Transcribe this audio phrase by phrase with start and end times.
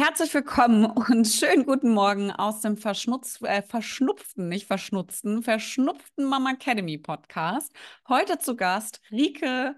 [0.00, 6.52] Herzlich willkommen und schönen guten Morgen aus dem Verschnutz, äh, verschnupften, nicht verschnutzten, verschnupften Mama
[6.52, 7.72] Academy Podcast.
[8.08, 9.74] Heute zu Gast Rike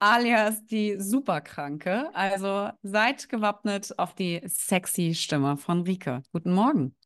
[0.00, 2.10] alias die Superkranke.
[2.14, 6.24] Also seid gewappnet auf die sexy Stimme von Rike.
[6.32, 6.96] Guten Morgen.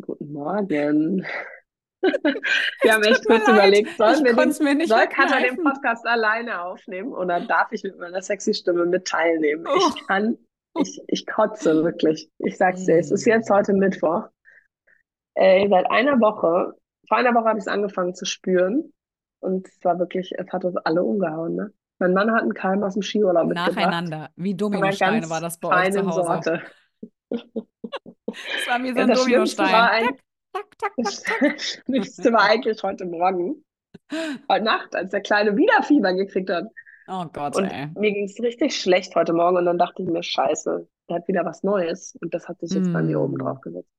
[0.00, 1.24] Guten Morgen.
[2.02, 3.54] wir haben echt kurz leid.
[3.54, 7.96] überlegt, sollen wir den, mir soll Katja den Podcast alleine aufnehmen oder darf ich mit
[8.00, 9.64] meiner sexy Stimme mit teilnehmen?
[9.64, 9.78] Oh.
[9.94, 10.36] Ich kann
[10.78, 12.30] ich, ich kotze wirklich.
[12.38, 14.24] Ich sag's dir, es ist jetzt heute Mittwoch.
[15.34, 16.74] Äh, seit einer Woche,
[17.08, 18.92] vor einer Woche habe ich es angefangen zu spüren.
[19.40, 21.56] Und es war wirklich, es hat uns alle umgehauen.
[21.56, 21.72] Ne?
[21.98, 23.76] Mein Mann hat einen Keim aus dem Skiurlaub mitgebracht.
[23.76, 26.22] Nacheinander, wie Dominosteine war das bei euch zu Hause.
[26.22, 26.62] Sorte.
[28.34, 29.74] Es war wie so ein ja, Dominostein.
[29.74, 30.08] Ein,
[30.54, 30.92] tak, tak.
[30.96, 31.22] Das
[31.58, 33.62] Schlimmste war eigentlich heute Morgen,
[34.48, 36.64] heute Nacht, als der Kleine wieder Fieber gekriegt hat.
[37.08, 37.88] Oh Gott, und ey.
[37.96, 41.28] Mir ging es richtig schlecht heute Morgen und dann dachte ich mir, scheiße, der hat
[41.28, 42.92] wieder was Neues und das hat sich jetzt mm.
[42.92, 43.90] bei mir oben drauf gesetzt.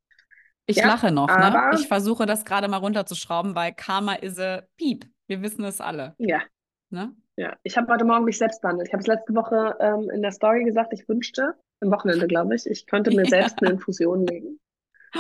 [0.66, 1.72] Ich ja, lache noch, ne?
[1.74, 5.06] Ich versuche das gerade mal runterzuschrauben, weil Karma is a Piep.
[5.28, 6.16] Wir wissen es alle.
[6.18, 6.42] Ja.
[6.90, 7.14] Ne?
[7.36, 8.88] Ja, ich habe heute Morgen mich selbst behandelt.
[8.88, 12.56] Ich habe es letzte Woche ähm, in der Story gesagt, ich wünschte, am Wochenende, glaube
[12.56, 13.30] ich, ich könnte mir ja.
[13.30, 14.60] selbst eine Infusion legen.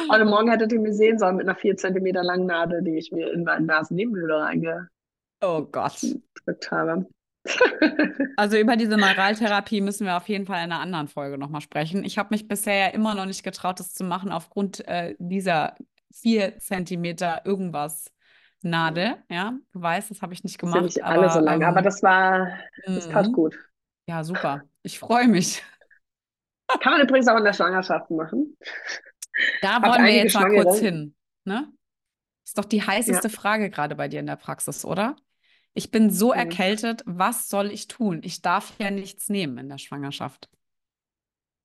[0.09, 3.12] Heute Morgen hättet ihr mir sehen sollen mit einer 4 cm langen Nadel, die ich
[3.12, 4.90] mir in meine Nasennebenhöhle reingedrückt
[5.42, 5.68] oh
[6.72, 7.08] habe.
[8.38, 12.03] Also über diese Neuraltherapie müssen wir auf jeden Fall in einer anderen Folge nochmal sprechen.
[12.03, 15.75] Ich habe mich bisher ja immer noch nicht getraut, das zu machen, aufgrund äh, dieser
[16.11, 18.11] vier Zentimeter irgendwas
[18.61, 19.17] Nadel.
[19.30, 20.81] Ja, du weißt, das habe ich nicht gemacht.
[20.81, 23.33] Nicht alle so lange, ähm, aber das war, das tat mhm.
[23.33, 23.55] gut.
[24.07, 24.63] Ja, super.
[24.81, 25.63] Ich freue mich.
[26.80, 28.57] Kann man übrigens auch in der Schwangerschaft machen.
[29.61, 31.16] Da wollen wir jetzt mal kurz hin.
[31.44, 31.72] Ne?
[32.45, 33.33] Ist doch die heißeste ja.
[33.33, 35.16] Frage gerade bei dir in der Praxis, oder?
[35.73, 36.39] Ich bin so mhm.
[36.39, 38.21] erkältet, was soll ich tun?
[38.23, 40.49] Ich darf ja nichts nehmen in der Schwangerschaft.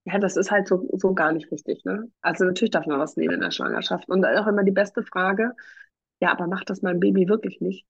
[0.05, 1.85] Ja, das ist halt so, so gar nicht richtig.
[1.85, 2.11] Ne?
[2.23, 4.09] Also natürlich darf man was nehmen in der Schwangerschaft.
[4.09, 5.55] Und auch immer die beste Frage,
[6.21, 7.87] ja, aber macht das mein Baby wirklich nichts?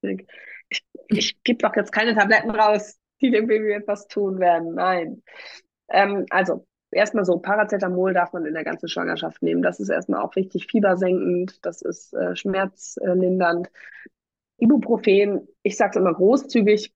[0.00, 4.74] Ich, ich, gebe doch jetzt keine Tabletten raus, die dem Baby etwas tun werden.
[4.74, 5.22] Nein.
[5.88, 9.62] Ähm, also, erstmal so, Paracetamol darf man in der ganzen Schwangerschaft nehmen.
[9.62, 13.68] Das ist erstmal auch wichtig, fiebersenkend, das ist äh, schmerzlindernd.
[14.62, 16.92] Ibuprofen, ich sage es immer großzügig,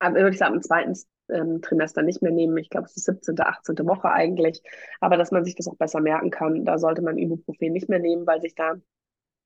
[0.00, 0.96] würde ich sagen, im zweiten
[1.28, 2.56] ähm, Trimester nicht mehr nehmen.
[2.56, 3.78] Ich glaube, es ist 17., 18.
[3.86, 4.62] Woche eigentlich.
[5.00, 7.98] Aber dass man sich das auch besser merken kann, da sollte man Ibuprofen nicht mehr
[7.98, 8.76] nehmen, weil sich da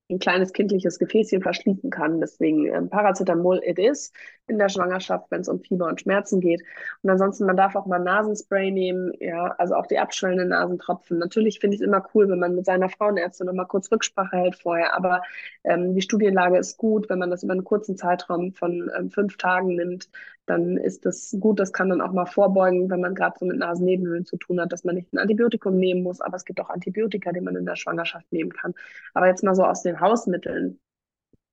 [0.09, 2.21] ein kleines kindliches Gefäßchen verschließen kann.
[2.21, 4.12] Deswegen ähm, Paracetamol it is
[4.47, 6.62] in der Schwangerschaft, wenn es um Fieber und Schmerzen geht.
[7.03, 11.19] Und ansonsten, man darf auch mal Nasenspray nehmen, ja, also auch die abschwellenden Nasentropfen.
[11.19, 14.37] Natürlich finde ich es immer cool, wenn man mit seiner Frauenärztin noch mal kurz Rücksprache
[14.37, 15.22] hält vorher, aber
[15.65, 19.37] ähm, die Studienlage ist gut, wenn man das über einen kurzen Zeitraum von ähm, fünf
[19.37, 20.09] Tagen nimmt,
[20.47, 21.59] dann ist das gut.
[21.61, 24.73] Das kann dann auch mal vorbeugen, wenn man gerade so mit Nasennebenhöhlen zu tun hat,
[24.73, 26.21] dass man nicht ein Antibiotikum nehmen muss.
[26.21, 28.75] Aber es gibt auch Antibiotika, die man in der Schwangerschaft nehmen kann.
[29.12, 30.81] Aber jetzt mal so aus den Hausmitteln.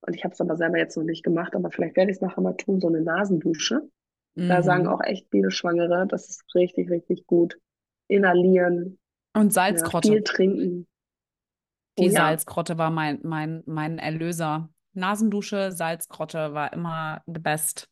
[0.01, 2.21] Und ich habe es aber selber jetzt noch nicht gemacht, aber vielleicht werde ich es
[2.21, 3.89] nachher mal tun, so eine Nasendusche.
[4.35, 4.49] Mhm.
[4.49, 7.57] Da sagen auch echt viele Schwangere, das ist richtig, richtig gut.
[8.07, 8.99] Inhalieren.
[9.33, 10.09] Und Salzkrotte.
[10.09, 10.87] Ja, viel trinken.
[11.97, 12.77] Die oh, Salzkrotte ja.
[12.79, 14.69] war mein, mein, mein Erlöser.
[14.93, 17.89] Nasendusche, Salzkrotte war immer the best.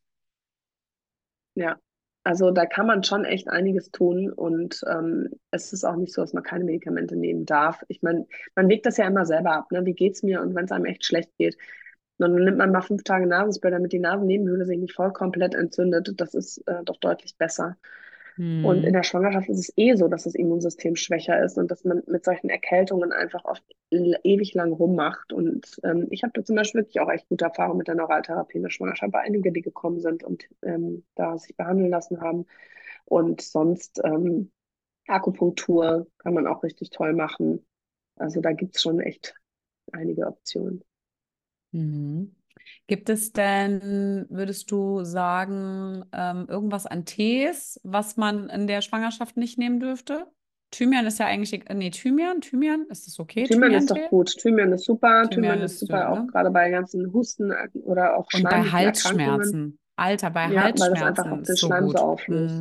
[1.56, 1.78] Ja,
[2.24, 6.22] also da kann man schon echt einiges tun und ähm, es ist auch nicht so,
[6.22, 7.84] dass man keine Medikamente nehmen darf.
[7.88, 8.26] Ich meine,
[8.56, 9.86] man legt das ja immer selber ab, ne?
[9.86, 11.58] Wie geht's mir und wenn es einem echt schlecht geht,
[12.20, 16.14] dann nimmt man mal fünf Tage Nasenspray, damit die Nasennebenhöhle sich nicht voll komplett entzündet.
[16.18, 17.78] Das ist äh, doch deutlich besser.
[18.42, 18.66] Hm.
[18.66, 18.94] Und in hm.
[18.94, 22.26] der Schwangerschaft ist es eh so, dass das Immunsystem schwächer ist und dass man mit
[22.26, 25.32] solchen Erkältungen einfach oft ewig lang rummacht.
[25.32, 28.58] Und ähm, ich habe da zum Beispiel wirklich auch echt gute Erfahrungen mit der Neuraltherapie
[28.58, 32.48] in der Schwangerschaft bei einigen, die gekommen sind und ähm, da sich behandeln lassen haben.
[33.06, 34.52] Und sonst ähm,
[35.06, 37.64] Akupunktur kann man auch richtig toll machen.
[38.16, 39.36] Also da gibt es schon echt
[39.92, 40.84] einige Optionen.
[41.74, 42.36] Mhm.
[42.88, 49.38] Gibt es denn, würdest du sagen, ähm, irgendwas an Tees, was man in der Schwangerschaft
[49.38, 50.28] nicht nehmen dürfte?
[50.72, 53.44] Thymian ist ja eigentlich, nee, Thymian, Thymian, ist das okay?
[53.44, 54.36] Thymian ist doch gut.
[54.38, 55.24] Thymian ist super.
[55.30, 56.10] Thymian, Thymian ist super, ne?
[56.10, 57.54] auch gerade bei ganzen Husten
[57.84, 59.80] oder auch Und bei Halsschmerzen.
[59.98, 60.82] Alter, bei ja, Halsschmerzen.
[60.82, 62.56] Weil das einfach auch den Schleim so, so auflöst.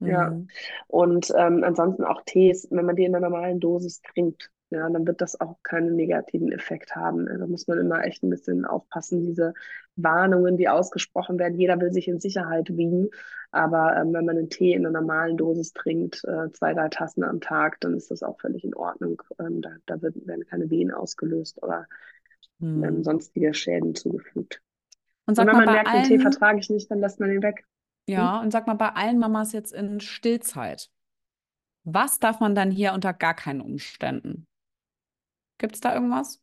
[0.00, 0.08] Mhm.
[0.08, 0.30] Ja.
[0.30, 0.48] Mhm.
[0.88, 5.06] Und ähm, ansonsten auch Tees, wenn man die in einer normalen Dosis trinkt, ja, dann
[5.06, 7.26] wird das auch keinen negativen Effekt haben.
[7.26, 9.54] Da muss man immer echt ein bisschen aufpassen, diese
[9.94, 11.58] Warnungen, die ausgesprochen werden.
[11.58, 13.08] Jeder will sich in Sicherheit wiegen,
[13.52, 17.22] aber ähm, wenn man einen Tee in einer normalen Dosis trinkt, äh, zwei, drei Tassen
[17.22, 19.22] am Tag, dann ist das auch völlig in Ordnung.
[19.38, 21.86] Ähm, da, da wird, werden keine Wehen ausgelöst oder
[22.60, 22.82] hm.
[22.82, 24.62] ähm, sonstige Schäden zugefügt.
[25.26, 26.02] Und, und wenn man merkt, allen...
[26.02, 27.64] den Tee vertrage ich nicht, dann lässt man ihn weg.
[28.08, 28.46] Ja, hm?
[28.46, 30.90] und sag mal, bei allen Mamas jetzt in Stillzeit,
[31.84, 34.46] Was darf man dann hier unter gar keinen Umständen?
[35.58, 36.42] Gibt es da irgendwas?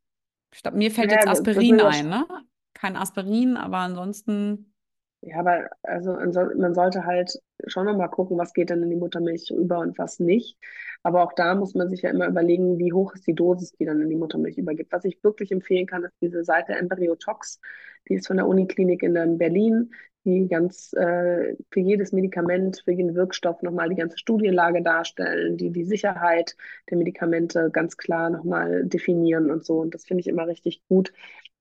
[0.54, 2.28] Ich glaube, mir fällt Ja, jetzt Aspirin ein, ne?
[2.74, 4.74] Kein Aspirin, aber ansonsten.
[5.22, 7.32] Ja, aber also man sollte halt
[7.68, 10.58] schon nochmal gucken, was geht dann in die Muttermilch über und was nicht.
[11.02, 13.86] Aber auch da muss man sich ja immer überlegen, wie hoch ist die Dosis, die
[13.86, 14.92] dann in die Muttermilch übergibt.
[14.92, 17.62] Was ich wirklich empfehlen kann, ist diese Seite Embryotox.
[18.10, 19.94] Die ist von der Uniklinik in ähm, Berlin,
[20.26, 25.72] die ganz äh, für jedes Medikament, für jeden Wirkstoff nochmal die ganze Studienlage darstellen, die
[25.72, 26.56] die Sicherheit
[26.90, 29.80] der Medikamente ganz klar nochmal definieren und so.
[29.80, 31.12] Und das finde ich immer richtig gut.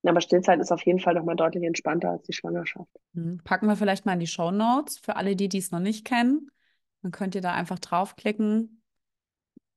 [0.05, 2.91] Aber Stillzeit ist auf jeden Fall nochmal deutlich entspannter als die Schwangerschaft.
[3.15, 6.51] Hm, Packen wir vielleicht mal in die Shownotes für alle, die dies noch nicht kennen.
[7.03, 8.83] Dann könnt ihr da einfach draufklicken.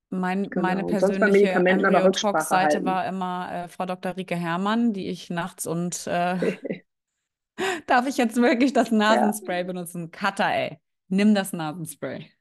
[0.10, 0.88] Mein, meine Genau.
[0.88, 4.16] Bei persönliche Rücksprache Embryo-Talk-Seite war immer äh, Frau Dr.
[4.16, 6.38] Rike Herrmann, die ich nachts und äh,
[7.88, 10.12] darf ich jetzt wirklich das Ja, Nasenspray benutzen?
[10.12, 10.80] Cutter, ey.
[11.08, 12.32] Nimm das Nasenspray.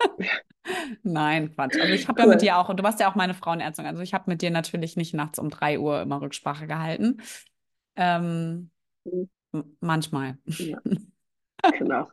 [1.02, 1.78] Nein, Quatsch.
[1.80, 2.40] Also ich habe ja mit cool.
[2.40, 4.96] dir auch, und du warst ja auch meine Frauenärztin, also ich habe mit dir natürlich
[4.96, 7.22] nicht nachts um 3 Uhr immer Rücksprache gehalten.
[7.96, 8.70] Ähm,
[9.04, 9.76] Mhm.
[9.80, 10.38] manchmal.
[10.58, 10.78] Ja,
[11.78, 12.08] genau.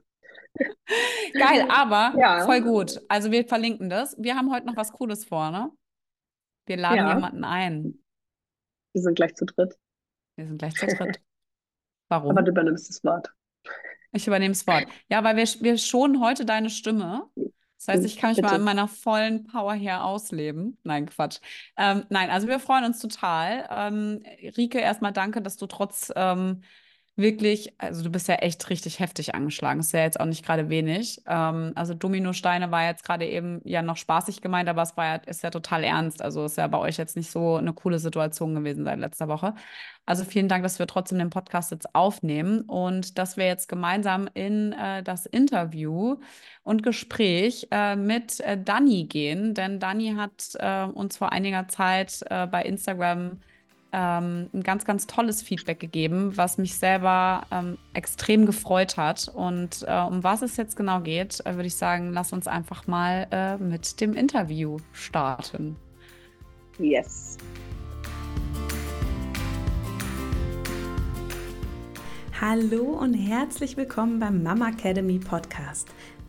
[1.34, 3.00] Geil, aber Ja, voll gut.
[3.08, 4.16] Also wir verlinken das.
[4.20, 5.72] Wir haben heute noch was Cooles vor, ne?
[6.68, 8.04] Wir laden ja, jemanden ein.
[8.94, 9.78] wir sind gleich zu dritt.
[10.36, 11.22] Wir sind gleich zu dritt.
[12.12, 12.46] Aber Warum?
[12.46, 13.32] du übernimmst das Wort.
[14.12, 14.88] Ich übernehme das Wort.
[15.10, 17.30] Ja, weil wir, wir schonen heute deine Stimme.
[17.78, 18.64] Das heißt, ich kann mich mal in Bitte.
[18.66, 20.78] meiner vollen Power hier ausleben.
[20.84, 21.40] Nein, Quatsch.
[21.78, 23.68] Ähm, nein, also wir freuen uns total.
[23.72, 24.22] Ähm,
[24.58, 26.62] Rike, erstmal danke, dass du trotz ähm,
[27.16, 29.80] wirklich, also du bist ja echt richtig heftig angeschlagen.
[29.80, 31.22] Ist ja jetzt auch nicht gerade wenig.
[31.28, 35.16] Ähm, also Dominosteine war jetzt gerade eben ja noch spaßig gemeint, aber es war ja,
[35.16, 36.22] ist ja total ernst.
[36.22, 39.54] Also ist ja bei euch jetzt nicht so eine coole Situation gewesen seit letzter Woche.
[40.06, 44.28] Also vielen Dank, dass wir trotzdem den Podcast jetzt aufnehmen und dass wir jetzt gemeinsam
[44.34, 46.18] in äh, das Interview
[46.64, 49.54] und Gespräch äh, mit äh, Dani gehen.
[49.54, 53.42] Denn Dani hat äh, uns vor einiger Zeit äh, bei Instagram
[53.94, 59.28] ähm, ein ganz, ganz tolles Feedback gegeben, was mich selber ähm, extrem gefreut hat.
[59.34, 62.88] Und äh, um was es jetzt genau geht, äh, würde ich sagen, lass uns einfach
[62.88, 65.76] mal äh, mit dem Interview starten.
[66.80, 67.38] Yes.
[72.40, 75.90] Hallo und herzlich willkommen beim Mama Academy Podcast,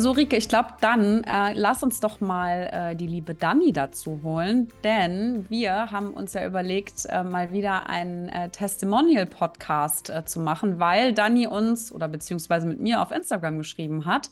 [0.00, 4.20] So, Rike, ich glaube, dann äh, lass uns doch mal äh, die liebe Dani dazu
[4.22, 10.38] holen, denn wir haben uns ja überlegt, äh, mal wieder einen äh, Testimonial-Podcast äh, zu
[10.38, 14.30] machen, weil Dani uns oder beziehungsweise mit mir auf Instagram geschrieben hat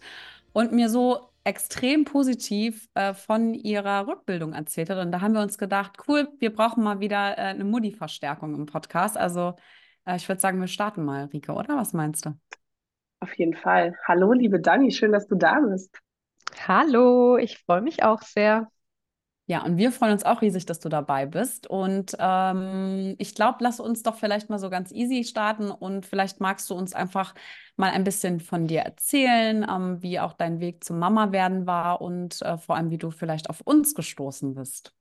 [0.52, 4.98] und mir so extrem positiv äh, von ihrer Rückbildung erzählt hat.
[4.98, 9.16] Und da haben wir uns gedacht, cool, wir brauchen mal wieder eine Mutti-Verstärkung im Podcast.
[9.18, 9.56] Also
[10.14, 11.76] ich würde sagen, wir starten mal, Rike, oder?
[11.76, 12.34] Was meinst du?
[13.20, 13.96] Auf jeden Fall.
[14.06, 15.98] Hallo, liebe Dani, schön, dass du da bist.
[16.66, 18.68] Hallo, ich freue mich auch sehr.
[19.48, 21.68] Ja, und wir freuen uns auch riesig, dass du dabei bist.
[21.68, 26.40] Und ähm, ich glaube, lass uns doch vielleicht mal so ganz easy starten und vielleicht
[26.40, 27.32] magst du uns einfach
[27.76, 32.00] mal ein bisschen von dir erzählen, ähm, wie auch dein Weg zum Mama werden war
[32.00, 34.92] und äh, vor allem, wie du vielleicht auf uns gestoßen bist.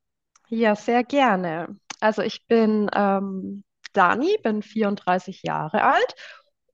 [0.49, 1.75] Ja, sehr gerne.
[1.99, 3.63] Also ich bin ähm,
[3.93, 6.15] Dani, bin 34 Jahre alt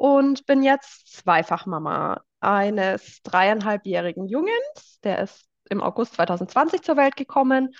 [0.02, 5.00] und bin jetzt Zweifachmama eines dreieinhalbjährigen Jungens.
[5.04, 7.76] Der ist im August 2020 zur Welt gekommen.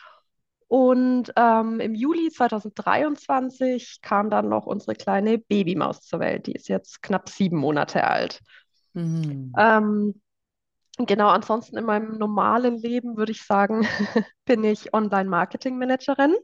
[0.68, 6.46] Und ähm, im Juli 2023 kam dann noch unsere kleine Babymaus zur Welt.
[6.46, 8.40] Die ist jetzt knapp sieben Monate alt.
[8.94, 9.52] Mhm.
[9.58, 10.22] Ähm,
[11.00, 13.82] genau, ansonsten in meinem normalen Leben würde ich sagen,
[14.46, 16.36] bin ich Online-Marketing-Managerin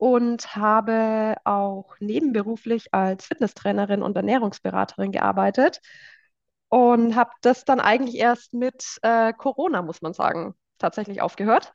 [0.00, 5.82] und habe auch nebenberuflich als Fitnesstrainerin und Ernährungsberaterin gearbeitet
[6.70, 11.74] und habe das dann eigentlich erst mit äh, Corona, muss man sagen, tatsächlich aufgehört.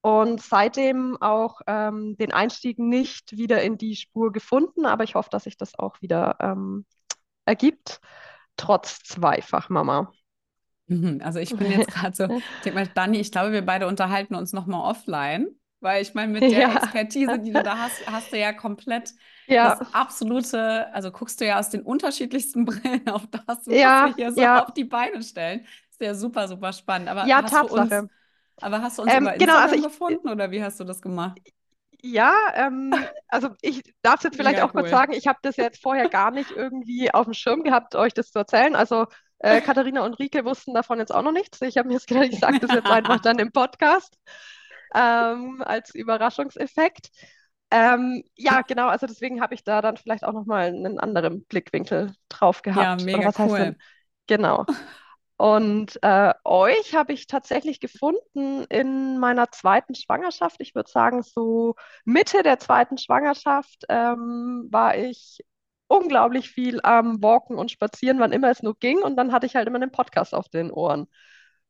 [0.00, 5.30] Und seitdem auch ähm, den Einstieg nicht wieder in die Spur gefunden, aber ich hoffe,
[5.30, 6.86] dass sich das auch wieder ähm,
[7.44, 8.00] ergibt,
[8.56, 10.10] trotz Zweifachmama.
[10.88, 11.20] Mhm.
[11.22, 14.34] Also ich bin jetzt gerade so, ich denke mal, Dani, ich glaube, wir beide unterhalten
[14.34, 16.72] uns nochmal offline, weil ich meine, mit der Ja.
[16.72, 19.14] Expertise, die du da hast, hast du ja komplett
[19.46, 24.04] Ja, das absolute, also guckst du ja aus den unterschiedlichsten Brillen auf das, was Ja,
[24.04, 25.66] wir hier so auf die Beine stellen.
[25.90, 27.08] Ist ja super, super spannend.
[27.08, 28.08] Aber ja, hast du uns, Tatsache.
[28.60, 31.02] Aber hast du uns Ähm, über genau, also ich, gefunden oder wie hast du das
[31.02, 31.40] gemacht?
[32.00, 32.94] Ja, ähm,
[33.26, 34.90] also ich darf es jetzt vielleicht auch kurz cool.
[34.90, 38.30] sagen, ich habe das jetzt vorher gar nicht irgendwie auf dem Schirm gehabt, euch das
[38.30, 38.76] zu erzählen.
[38.76, 39.06] Also
[39.40, 41.60] äh, Katharina und Rike wussten davon jetzt auch noch nichts.
[41.62, 44.16] Ich habe mir jetzt gedacht, ich sage das jetzt einfach dann im Podcast
[44.94, 47.10] ähm, als Überraschungseffekt.
[47.70, 52.14] Ähm, ja, genau, also deswegen habe ich da dann vielleicht auch nochmal einen anderen Blickwinkel
[52.28, 53.06] drauf Ja, gehabt.
[53.12, 53.58] Oder mega was heißt cool.
[53.58, 53.76] denn?
[54.26, 54.66] Genau.
[55.36, 60.56] Und äh, euch habe ich tatsächlich gefunden in meiner zweiten Schwangerschaft.
[60.60, 65.44] Ich würde sagen, so Mitte der zweiten Schwangerschaft ähm, war ich
[65.86, 68.98] unglaublich viel am Walken und Spazieren, wann immer es nur ging.
[68.98, 71.06] Und dann hatte ich halt immer einen Podcast auf den Ohren.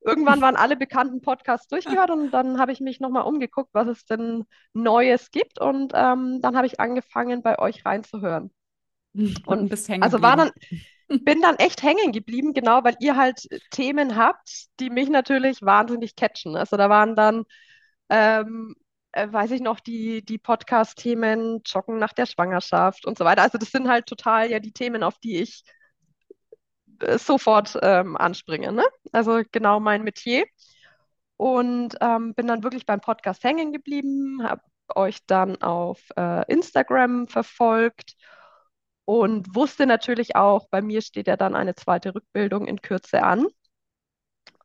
[0.00, 4.04] Irgendwann waren alle bekannten Podcasts durchgehört und dann habe ich mich nochmal umgeguckt, was es
[4.04, 5.60] denn Neues gibt.
[5.60, 8.50] Und ähm, dann habe ich angefangen, bei euch reinzuhören.
[9.46, 10.50] Und Und bist hängen also war dann,
[11.08, 16.14] bin dann echt hängen geblieben, genau, weil ihr halt Themen habt, die mich natürlich wahnsinnig
[16.16, 16.56] catchen.
[16.56, 17.44] Also da waren dann,
[18.10, 18.74] ähm,
[19.12, 23.42] äh, weiß ich noch, die, die Podcast-Themen Joggen nach der Schwangerschaft und so weiter.
[23.42, 25.64] Also das sind halt total ja die Themen, auf die ich
[27.18, 28.84] sofort ähm, anspringe, ne?
[29.12, 30.44] Also genau mein Metier.
[31.36, 34.62] Und ähm, bin dann wirklich beim Podcast hängen geblieben, habe
[34.94, 38.16] euch dann auf äh, Instagram verfolgt
[39.04, 43.46] und wusste natürlich auch, bei mir steht ja dann eine zweite Rückbildung in Kürze an.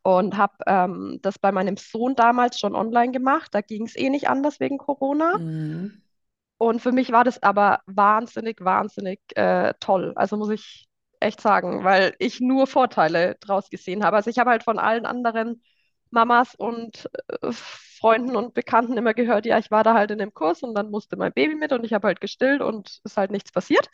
[0.02, 3.56] Und habe ähm, das bei meinem Sohn damals schon online gemacht.
[3.56, 5.38] Da ging es eh nicht anders wegen Corona.
[5.38, 6.02] Mhm.
[6.58, 10.12] Und für mich war das aber wahnsinnig, wahnsinnig äh, toll.
[10.18, 10.90] Also muss ich
[11.24, 14.18] echt sagen, weil ich nur Vorteile draus gesehen habe.
[14.18, 15.62] Also ich habe halt von allen anderen
[16.12, 17.10] Mamas und
[17.42, 20.75] äh, Freunden und Bekannten immer gehört, ja, ich war da halt in dem Kurs und
[20.75, 23.89] dann musste mein Baby mit und ich habe halt gestillt und ist halt nichts passiert.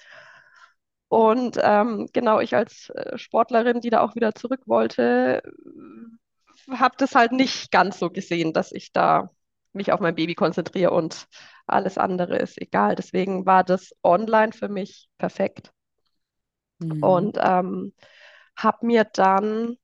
[1.07, 5.41] Und ähm, genau, ich als äh, Sportlerin, die da auch wieder zurück wollte,
[6.71, 9.31] habe das halt nicht ganz so gesehen, dass ich da
[9.73, 11.27] mich auf mein Baby konzentriere und
[11.67, 12.95] alles andere ist egal.
[12.95, 15.71] Deswegen war das online für mich perfekt.
[16.79, 16.99] Mhm.
[16.99, 17.93] Und ähm,
[18.57, 19.77] habe mir dann,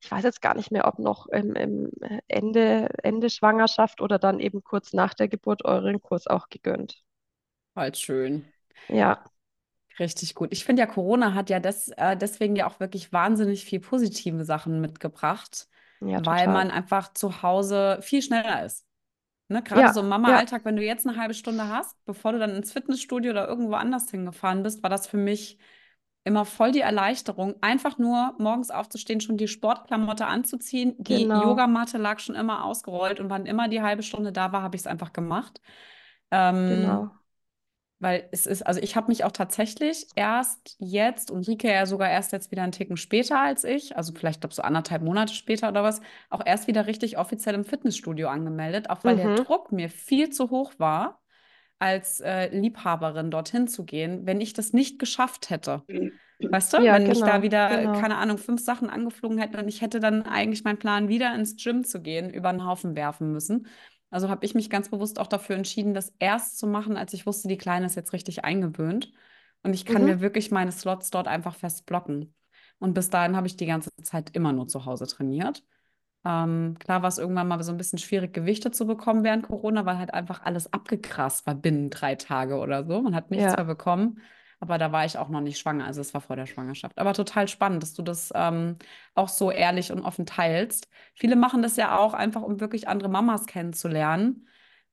[0.00, 1.90] ich weiß jetzt gar nicht mehr, ob noch im, im
[2.28, 7.02] Ende, Ende Schwangerschaft oder dann eben kurz nach der Geburt euren Kurs auch gegönnt.
[7.74, 8.52] Voll schön.
[8.88, 9.24] Ja,
[9.98, 10.52] Richtig gut.
[10.52, 14.44] Ich finde ja, Corona hat ja des, äh, deswegen ja auch wirklich wahnsinnig viel positive
[14.44, 15.68] Sachen mitgebracht,
[16.00, 18.84] ja, weil man einfach zu Hause viel schneller ist.
[19.48, 19.62] Ne?
[19.62, 22.38] Gerade Ja, so im ja, Mama-Alltag, wenn du jetzt eine halbe Stunde hast, bevor du
[22.40, 25.58] dann ins Fitnessstudio oder irgendwo anders hingefahren bist, war das für mich
[26.24, 30.94] immer voll die Erleichterung, einfach nur morgens aufzustehen, schon die Sportklamotte anzuziehen.
[30.98, 34.62] Die genau, Yogamatte lag schon immer ausgerollt und wann immer die halbe Stunde da war,
[34.62, 35.60] habe ich es einfach gemacht.
[36.30, 37.20] Ähm, genau.
[38.00, 42.10] weil es ist, also ich habe mich auch tatsächlich erst jetzt und Rike ja sogar
[42.10, 45.68] erst jetzt wieder einen Ticken später als ich, also vielleicht glaube so anderthalb Monate später
[45.68, 49.30] oder was, auch erst wieder richtig offiziell im Fitnessstudio angemeldet, auch weil der Mhm.
[49.30, 51.22] Druck mir viel zu hoch war,
[51.78, 55.82] als äh, Liebhaberin dorthin zu gehen, wenn ich das nicht geschafft hätte.
[56.50, 57.90] Weißt du, Ja, wenn mich da genau, wieder, genau.
[57.90, 61.56] keine Ahnung, fünf Sachen angeflogen hätten und ich hätte dann eigentlich meinen Plan, wieder ins
[61.56, 63.66] Gym zu gehen, über den Haufen werfen müssen.
[64.10, 67.26] Also habe ich mich ganz bewusst auch dafür entschieden, das erst zu machen, als ich
[67.26, 69.12] wusste, die Kleine ist jetzt richtig eingewöhnt.
[69.64, 70.04] Und ich kann Mhm.
[70.04, 72.34] mir wirklich meine Slots dort einfach fest blocken.
[72.78, 75.64] Und bis dahin habe ich die ganze Zeit immer nur zu Hause trainiert.
[76.24, 79.84] Ähm, klar war es irgendwann mal so ein bisschen schwierig, Gewichte zu bekommen während Corona,
[79.86, 83.02] weil halt einfach alles abgegrast war binnen drei Tage oder so.
[83.02, 84.20] Man hat nichts mehr Ja, bekommen.
[84.60, 86.98] Aber da war ich auch noch nicht schwanger, also es war vor der Schwangerschaft.
[86.98, 88.78] Aber total spannend, dass du das ähm,
[89.14, 90.88] auch so ehrlich und offen teilst.
[91.14, 94.46] Viele machen das ja auch einfach, um wirklich andere Mamas kennenzulernen.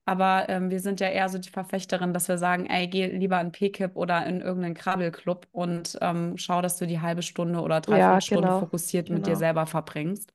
[0.05, 3.39] Aber ähm, wir sind ja eher so die Verfechterin, dass wir sagen, ey, geh lieber
[3.39, 7.81] in PKIP oder in irgendeinen Krabbelclub und ähm, schau, dass du die halbe Stunde oder
[7.85, 9.37] ja, dreiviertel Stunde genau, fokussiert mit dir genau.
[9.37, 10.33] selber verbringst.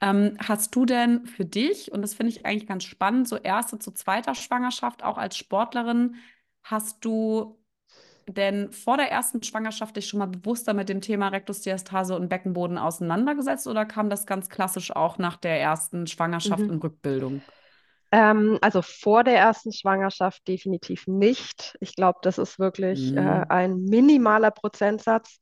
[0.00, 3.78] Ähm, hast du denn für dich, und das finde ich eigentlich ganz spannend, so erste
[3.78, 6.16] zu zweiter Schwangerschaft, auch als Sportlerin,
[6.62, 7.58] hast du
[8.28, 12.78] denn vor der ersten Schwangerschaft dich schon mal bewusster mit dem Thema Rektusdiastase und Beckenboden
[12.78, 16.84] auseinandergesetzt oder kam das ganz klassisch auch nach der ersten Schwangerschaft und Mhm.
[16.84, 17.44] Rückbildung?
[18.12, 21.76] Ähm, also vor der ersten Schwangerschaft definitiv nicht.
[21.80, 23.46] Ich glaube, das ist wirklich äh, Mhm.
[23.48, 25.38] ein minimaler Prozentsatz,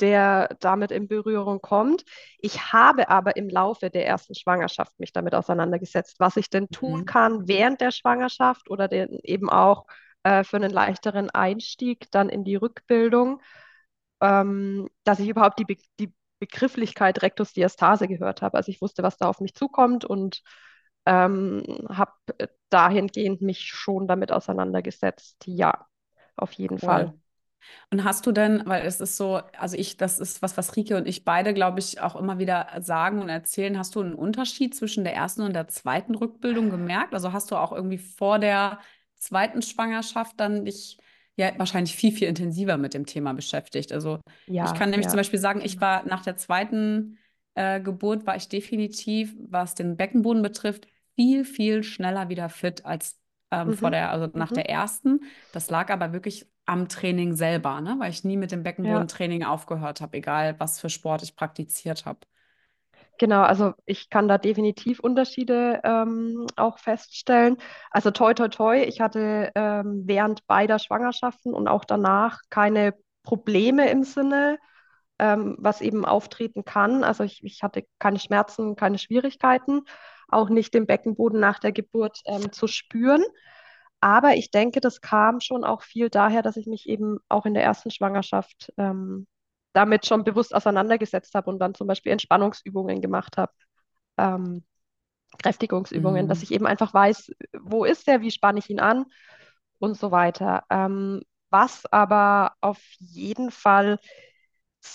[0.00, 2.04] der damit in Berührung kommt.
[2.38, 7.04] Ich habe aber im Laufe der ersten Schwangerschaft mich damit auseinandergesetzt, was ich denn tun
[7.04, 7.06] Mhm.
[7.06, 9.86] kann während der Schwangerschaft oder den, eben auch
[10.22, 13.40] äh, für einen leichteren Einstieg dann in die Rückbildung,
[14.20, 18.56] ähm, dass ich überhaupt die, Be die Begrifflichkeit Rektusdiastase gehört habe.
[18.56, 20.42] Also ich wusste, was da auf mich zukommt und
[21.06, 22.12] ähm, habe
[22.70, 25.36] dahingehend mich schon damit auseinandergesetzt.
[25.46, 25.86] Ja,
[26.36, 27.12] auf jeden Fall.
[27.90, 30.96] Und hast du denn, weil es ist so, also ich, das ist was, was Rike
[30.96, 33.78] und ich beide, glaube ich, auch immer wieder sagen und erzählen.
[33.78, 37.14] Hast du einen Unterschied zwischen der ersten und der zweiten Rückbildung gemerkt?
[37.14, 38.80] Also hast du auch irgendwie vor der
[39.16, 40.98] zweiten Schwangerschaft dann dich
[41.36, 43.92] ja wahrscheinlich viel, viel intensiver mit dem Thema beschäftigt.
[43.92, 45.10] Also Ja, ich kann nämlich ja.
[45.10, 47.18] zum Beispiel sagen, ich war nach der zweiten
[47.54, 53.18] äh, Geburt, war ich definitiv, was den Beckenboden betrifft, viel, viel schneller wieder fit als
[53.50, 53.92] ähm, vor Mhm.
[53.92, 54.52] der, also nach Mhm.
[54.52, 55.20] der ersten.
[55.52, 57.96] Das lag aber wirklich am Training selber, ne?
[57.98, 59.06] Weil ich nie mit dem Ja.
[59.08, 62.20] Beckenbodentraining aufgehört habe, egal was für Sport ich praktiziert habe.
[63.18, 67.56] Genau, also ich kann da definitiv Unterschiede ähm, auch feststellen.
[67.90, 73.88] Also toi, toi, toi, ich hatte ähm, während beider Schwangerschaften und auch danach keine Probleme
[73.90, 74.58] im Sinne,
[75.18, 77.04] ähm, was eben auftreten kann.
[77.04, 79.82] Also ich, ich hatte keine Schmerzen, keine Schwierigkeiten,
[80.28, 83.24] auch nicht den Beckenboden nach der Geburt ähm, zu spüren.
[84.00, 87.54] Aber ich denke, das kam schon auch viel daher, dass ich mich eben auch in
[87.54, 89.26] der ersten Schwangerschaft ähm,
[89.72, 93.52] damit schon bewusst auseinandergesetzt habe und dann zum Beispiel Entspannungsübungen gemacht habe,
[94.18, 94.64] ähm,
[95.42, 96.42] Kräftigungsübungen, dass Mhm.
[96.42, 99.06] ich eben einfach weiß, wo ist der, wie spanne ich ihn an
[99.78, 100.64] und so weiter.
[100.70, 103.98] Ähm, was aber auf jeden Fall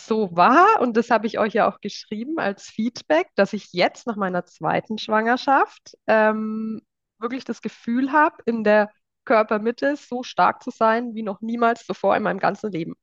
[0.07, 4.07] so war, und das habe ich euch ja auch geschrieben als Feedback, dass ich jetzt
[4.07, 6.81] nach meiner zweiten Schwangerschaft ähm,
[7.19, 8.91] wirklich das Gefühl habe, in der
[9.25, 12.95] Körpermitte so stark zu sein wie noch niemals zuvor in meinem ganzen Leben.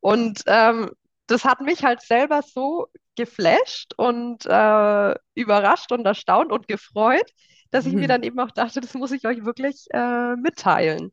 [0.00, 0.90] Und ähm,
[1.26, 7.30] das hat mich halt selber so geflasht und äh, überrascht und erstaunt und gefreut,
[7.70, 8.08] dass ich mir Mhm.
[8.08, 11.12] dann eben auch dachte, das muss ich euch wirklich äh, mitteilen.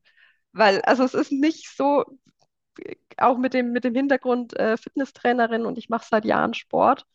[0.53, 2.05] Weil, also es ist nicht so,
[3.17, 7.05] auch mit dem, mit dem Hintergrund äh, Fitnesstrainerin und ich mache seit Jahren Sport.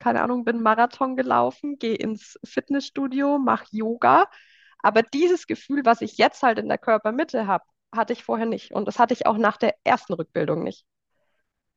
[0.00, 4.28] Keine Ahnung, bin Marathon gelaufen, gehe ins Fitnessstudio, mache Yoga.
[4.82, 7.64] Aber dieses Gefühl, was ich jetzt halt in der Körpermitte habe,
[7.94, 8.72] hatte ich vorher nicht.
[8.72, 10.84] Und das hatte ich auch nach der ersten Rückbildung nicht.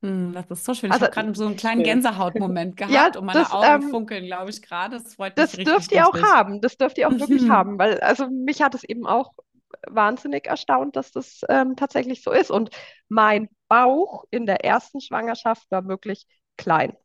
[0.02, 0.92] Hm, Das ist so schön.
[0.92, 1.84] Ich Also habe gerade so einen kleinen.
[1.84, 4.98] Gänsehautmoment ja, gehabt und meine das, Augen ähm, funkeln, glaube ich, gerade.
[5.00, 6.62] Das freut mich das richtig, dürft ihr auch haben.
[6.62, 9.34] Das dürft ihr auch wirklich haben, weil also mich hat es eben auch
[9.90, 12.52] wahnsinnig erstaunt, dass das ähm, tatsächlich so ist.
[12.52, 12.70] Und
[13.10, 16.26] mein Bauch in der ersten Schwangerschaft war wirklich
[16.58, 16.96] klein.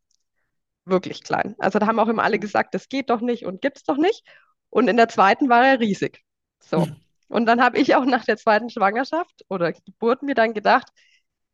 [0.84, 1.56] Wirklich klein.
[1.58, 4.24] Also da haben auch immer alle gesagt, das geht doch nicht und gibt's doch nicht.
[4.70, 6.22] Und in der zweiten war er riesig.
[6.60, 6.86] So.
[7.28, 10.86] Und dann habe ich auch nach der zweiten Schwangerschaft oder Geburt mir dann gedacht,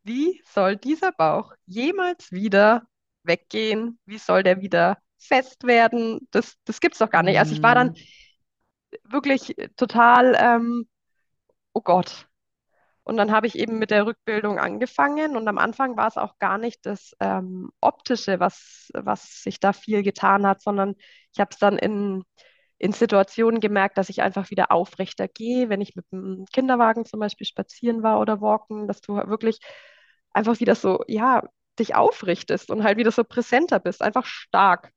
[0.03, 2.83] wie soll dieser Bauch jemals wieder
[3.23, 3.99] weggehen?
[4.05, 6.27] Wie soll der wieder fest werden?
[6.31, 7.39] Das, das gibt's doch gar nicht.
[7.39, 7.95] Also ich war dann Mhm.
[9.09, 10.87] wirklich total, ähm,
[11.73, 12.27] oh Gott.
[13.03, 16.39] Und dann habe ich eben mit der Rückbildung angefangen und am Anfang war es auch
[16.39, 20.95] gar nicht das ähm, Optische, was, was sich da viel getan hat, sondern
[21.33, 22.23] ich habe es dann in,
[22.77, 27.19] in Situationen gemerkt, dass ich einfach wieder aufrechter gehe, wenn ich mit dem Kinderwagen zum
[27.19, 29.59] Beispiel spazieren war oder walken, dass du wirklich
[30.33, 31.43] einfach wieder so, ja,
[31.79, 34.91] dich aufrichtest und halt wieder so präsenter bist, einfach stark.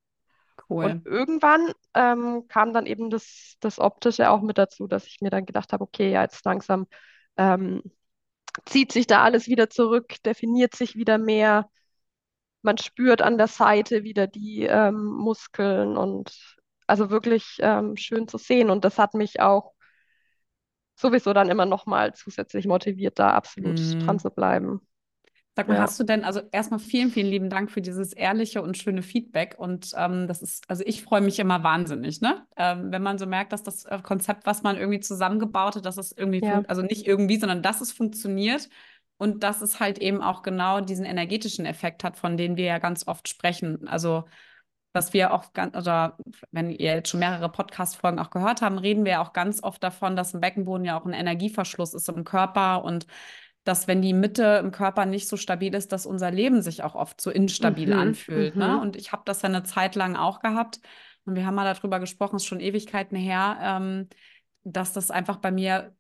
[0.78, 1.00] Und Cool.
[1.04, 5.46] irgendwann ähm, kam dann eben das, das Optische auch mit dazu, dass ich mir dann
[5.46, 6.86] gedacht habe, okay, ja, jetzt langsam
[7.36, 7.82] ähm,
[8.66, 11.70] zieht sich da alles wieder zurück, definiert sich wieder mehr.
[12.62, 18.38] Man spürt an der Seite wieder die ähm, Muskeln und also wirklich ähm, schön zu
[18.38, 18.70] sehen.
[18.70, 19.74] Und das hat mich auch
[20.96, 24.20] sowieso dann immer noch mal zusätzlich motiviert, da absolut dran Mhm.
[24.20, 24.80] zu bleiben.
[25.56, 28.60] Sag mal, Ja, hast du denn, also erstmal vielen, vielen lieben Dank für dieses ehrliche
[28.60, 29.54] und schöne Feedback.
[29.58, 32.46] Und ähm, das ist, also ich freue mich immer wahnsinnig, ne?
[32.58, 35.96] Ähm, wenn man so merkt, dass das äh, Konzept, was man irgendwie zusammengebaut hat, dass
[35.96, 38.68] es irgendwie, ja, also nicht irgendwie, sondern dass es funktioniert
[39.16, 42.78] und dass es halt eben auch genau diesen energetischen Effekt hat, von dem wir ja
[42.78, 43.88] ganz oft sprechen.
[43.88, 44.24] Also
[44.92, 46.16] was wir auch ganz, oder
[46.52, 49.82] wenn ihr jetzt schon mehrere Podcast-Folgen auch gehört haben, reden wir ja auch ganz oft
[49.82, 53.06] davon, dass im Beckenboden ja auch ein Energieverschluss ist im Körper und
[53.66, 56.94] dass wenn die Mitte im Körper nicht so stabil ist, dass unser Leben sich auch
[56.94, 58.54] oft so instabil mhm, anfühlt.
[58.54, 58.76] Ne?
[58.76, 60.80] mhm, Und ich habe das ja eine Zeit lang auch gehabt.
[61.24, 64.08] Und wir haben mal darüber gesprochen, ist schon Ewigkeiten her, ähm,
[64.62, 65.96] dass das einfach bei mir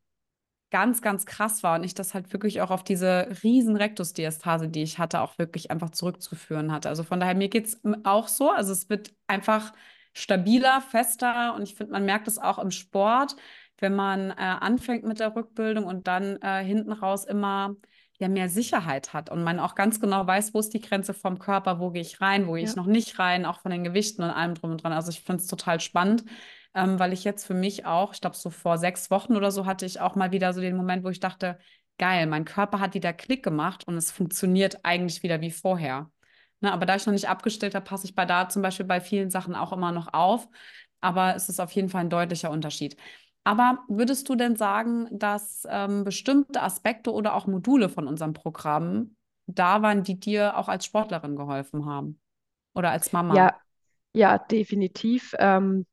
[0.70, 4.82] ganz, ganz krass war und ich das halt wirklich auch auf diese riesen Rektusdiastase, die
[4.82, 6.88] ich hatte, auch wirklich einfach zurückzuführen hatte.
[6.88, 8.50] Also von daher, mir geht es auch so.
[8.50, 9.72] Also es wird einfach
[10.12, 13.34] stabiler, fester und ich finde, man merkt es auch im Sport,
[13.78, 17.74] wenn man äh, anfängt mit der Rückbildung und dann äh, hinten raus immer
[18.18, 21.38] ja mehr Sicherheit hat und man auch ganz genau weiß, wo ist die Grenze vom
[21.38, 23.84] Körper, wo gehe ich rein, wo gehe ich ja, noch nicht rein, auch von den
[23.84, 24.92] Gewichten und allem drum und dran.
[24.92, 26.24] Also ich finde es total spannend
[26.76, 29.64] ähm, weil ich jetzt für mich auch, ich glaube, so vor sechs Wochen oder so
[29.64, 31.58] hatte ich auch mal wieder so den Moment, wo ich dachte,
[31.98, 36.10] geil, mein Körper hat wieder Klick gemacht und es funktioniert eigentlich wieder wie vorher.
[36.60, 39.00] Ne, aber da ich noch nicht abgestellt habe, passe ich bei da zum Beispiel bei
[39.00, 40.48] vielen Sachen auch immer noch auf.
[41.00, 42.96] Aber es ist auf jeden Fall ein deutlicher Unterschied.
[43.46, 49.14] Aber würdest du denn sagen, dass ähm, bestimmte Aspekte oder auch Module von unserem Programm
[49.46, 52.18] da waren, die dir auch als Sportlerin geholfen haben?
[52.74, 53.36] Oder als Mama?
[53.36, 53.54] Ja,
[54.12, 55.32] ja, definitiv.
[55.38, 55.86] Ähm,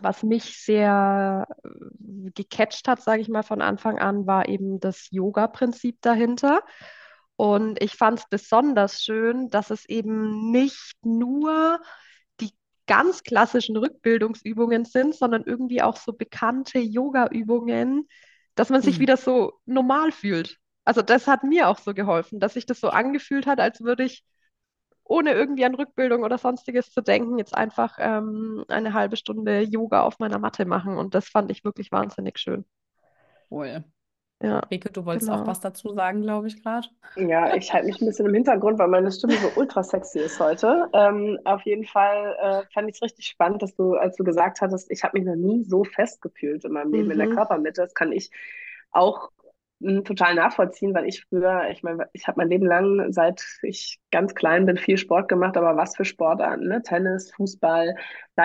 [0.00, 5.06] was mich sehr äh, gecatcht hat, sage ich mal, von Anfang an, war eben das
[5.12, 6.62] Yoga-Prinzip dahinter.
[7.36, 11.78] Und ich fand es besonders schön, dass es eben nicht nur
[12.86, 18.08] ganz klassischen Rückbildungsübungen sind, sondern irgendwie auch so bekannte Yoga-Übungen,
[18.54, 19.00] dass man sich Mhm.
[19.00, 20.58] wieder so normal fühlt.
[20.84, 24.04] Also das hat mir auch so geholfen, dass sich das so angefühlt hat, als würde
[24.04, 24.24] ich
[25.04, 30.02] ohne irgendwie an Rückbildung oder sonstiges zu denken, jetzt einfach ähm, eine halbe Stunde Yoga
[30.02, 30.98] auf meiner Matte machen.
[30.98, 32.64] Und das fand ich wirklich wahnsinnig schön.
[33.50, 33.84] Cool.
[34.42, 35.46] Ja, Rike, du wolltest auch genau.
[35.46, 36.88] was dazu sagen, glaube ich, gerade.
[37.18, 40.38] Ja, ich halte mich ein bisschen im Hintergrund, weil meine Stimme so ultra sexy ist
[40.38, 40.90] heute.
[40.92, 44.60] Ähm, auf jeden Fall äh, fand ich es richtig spannend, dass du, als du gesagt
[44.60, 47.30] hattest, ich habe mich noch nie so fest gefühlt in meinem Leben in der Mhm.
[47.30, 47.80] Körpermitte.
[47.80, 48.30] Das kann ich
[48.90, 49.30] auch
[50.04, 54.34] total nachvollziehen, weil ich früher, ich meine, ich habe mein Leben lang, seit ich ganz
[54.34, 56.82] klein bin, viel Sport gemacht, aber was für Sportarten, ne?
[56.82, 57.94] Tennis, Fußball,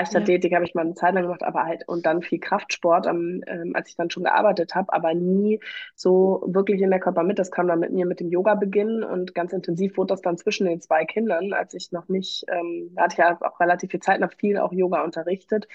[0.04, 3.08] Ja, Leichtathletik habe ich mal eine Zeit lang gemacht, aber halt und dann viel Kraftsport,
[3.08, 5.60] ähm, als ich dann schon gearbeitet habe, aber nie
[5.96, 7.42] so wirklich in der Körpermitte.
[7.42, 10.38] Das kam dann mit mir mit dem Yoga beginnen und ganz intensiv wurde das dann
[10.38, 13.92] zwischen den zwei Kindern, als ich noch nicht, ähm, da hatte ich ja auch relativ
[13.92, 15.68] viel Zeit, noch viel auch Yoga unterrichtet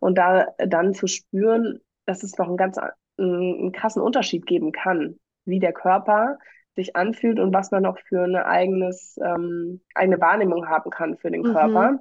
[0.00, 2.78] und da dann zu spüren, dass es noch einen ganz
[3.18, 6.38] einen, krassen Unterschied geben kann, wie der Körper
[6.74, 11.30] sich anfühlt und was man noch für eine eigenes, ähm, eigene Wahrnehmung haben kann für
[11.30, 11.52] den mhm.
[11.52, 12.00] Körper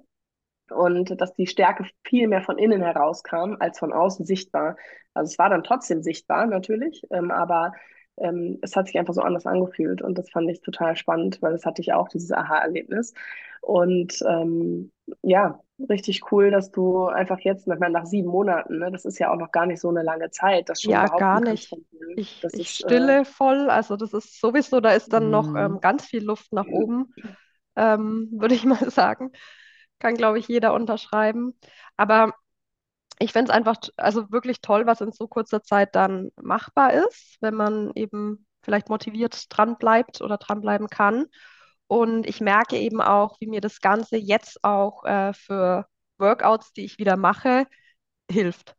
[0.69, 4.75] und dass die Stärke viel mehr von innen herauskam als von außen sichtbar.
[5.13, 7.73] Also es war dann trotzdem sichtbar natürlich, ähm, aber
[8.17, 11.53] ähm, es hat sich einfach so anders angefühlt und das fand ich total spannend, weil
[11.53, 13.13] das hatte ich auch, dieses Aha-Erlebnis.
[13.61, 14.91] Und ähm,
[15.23, 19.19] ja, richtig cool, dass du einfach jetzt, ich meine, nach sieben Monaten, ne, das ist
[19.19, 21.79] ja auch noch gar nicht so eine lange Zeit, das schon Ja, gar nicht.
[22.15, 25.55] Ich, Das ich ist äh, stille voll, also das ist sowieso, da ist dann noch
[25.55, 25.81] ähm, Mhm.
[25.81, 27.13] ganz viel Luft nach oben,
[27.75, 29.31] ähm, würde ich mal sagen.
[29.99, 31.57] Kann, glaube ich, jeder unterschreiben.
[31.97, 32.33] Aber
[33.19, 37.37] ich finde es einfach, also wirklich toll, was in so kurzer Zeit dann machbar ist,
[37.41, 41.27] wenn man eben vielleicht motiviert dran bleibt oder dranbleiben kann.
[41.87, 46.85] Und ich merke eben auch, wie mir das Ganze jetzt auch äh, für Workouts, die
[46.85, 47.67] ich wieder mache,
[48.31, 48.75] hilft.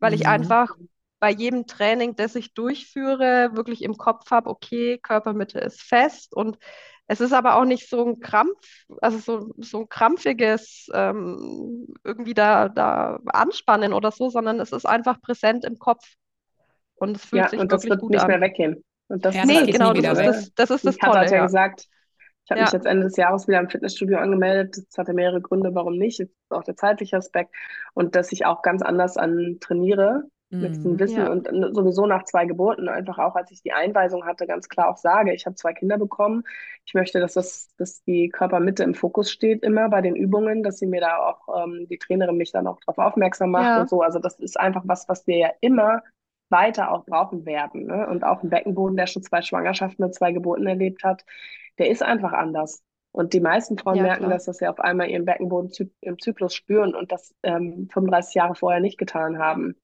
[0.00, 0.28] Weil ich Mhm.
[0.28, 0.76] einfach
[1.20, 6.58] bei jedem Training, das ich durchführe, wirklich im Kopf habe, okay, Körpermitte ist fest und
[7.06, 12.34] es ist aber auch nicht so ein Krampf, also so, so ein krampfiges ähm, irgendwie
[12.34, 16.04] da, da anspannen oder so, sondern es ist einfach präsent im Kopf
[16.96, 18.28] und es fühlt ja, sich und das wirklich wird gut nicht an.
[18.28, 18.84] mehr weggehen.
[19.08, 21.00] Und das Ja, ist das Nee, halt das nie genau, das ist das, das ist
[21.02, 21.40] das hat Tolle, ja ja.
[21.40, 21.86] gesagt,
[22.44, 24.76] ich habe mich Ja, jetzt Ende des Jahres wieder im Fitnessstudio angemeldet.
[24.88, 26.18] Das hatte mehrere Gründe, warum nicht.
[26.18, 27.54] Jetzt ist auch der zeitliche Aspekt
[27.94, 30.98] und dass ich auch ganz anders an trainiere mit diesem Mhm.
[31.00, 34.68] Wissen ja, und sowieso nach zwei Geburten einfach auch, als ich die Einweisung hatte, ganz
[34.68, 36.44] klar auch sage, ich habe zwei Kinder bekommen.
[36.86, 40.78] Ich möchte, dass das, dass die Körpermitte im Fokus steht immer bei den Übungen, dass
[40.78, 43.86] sie mir da auch ähm, die Trainerin mich dann auch darauf aufmerksam macht und ja,
[43.88, 44.02] so.
[44.02, 46.02] Also das ist einfach was, was wir ja immer
[46.50, 47.86] weiter auch brauchen werden.
[47.86, 48.06] Ne?
[48.08, 51.24] Und auch ein Beckenboden, der schon zwei Schwangerschaften und zwei Geburten erlebt hat,
[51.78, 52.84] der ist einfach anders.
[53.12, 54.32] Und die meisten Frauen ja, merken, klar.
[54.32, 58.54] dass das ja auf einmal ihren Beckenboden im Zyklus spüren und das ähm, 35 Jahre
[58.54, 59.76] vorher nicht getan haben,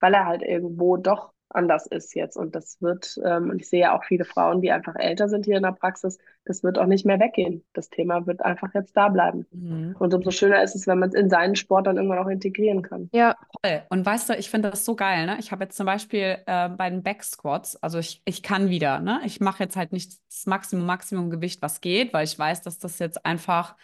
[0.00, 2.36] weil er halt irgendwo doch anders ist jetzt.
[2.36, 5.44] Und das wird, ähm, und ich sehe ja auch viele Frauen, die einfach älter sind
[5.44, 7.64] hier in der Praxis, das wird auch nicht mehr weggehen.
[7.72, 9.46] Das Thema wird einfach jetzt da bleiben.
[9.52, 9.96] Mhm.
[9.98, 12.82] Und umso schöner ist es, wenn man es in seinen Sport dann irgendwann auch integrieren
[12.82, 13.08] kann.
[13.12, 13.82] Ja, Voll.
[13.90, 15.36] Und weißt du, ich finde das so geil, ne?
[15.38, 19.20] Ich habe jetzt zum Beispiel äh, bei den Backsquats, also ich, ich kann wieder, ne?
[19.24, 22.78] Ich mache jetzt halt nicht das Maximum, Maximum Gewicht, was geht, weil ich weiß, dass
[22.78, 23.76] das jetzt einfach,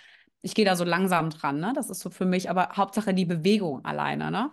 [0.42, 1.72] ich gehe da so langsam dran, ne?
[1.75, 4.53] Das ist so für mich, aber Hauptsache die Bewegung alleine, ne?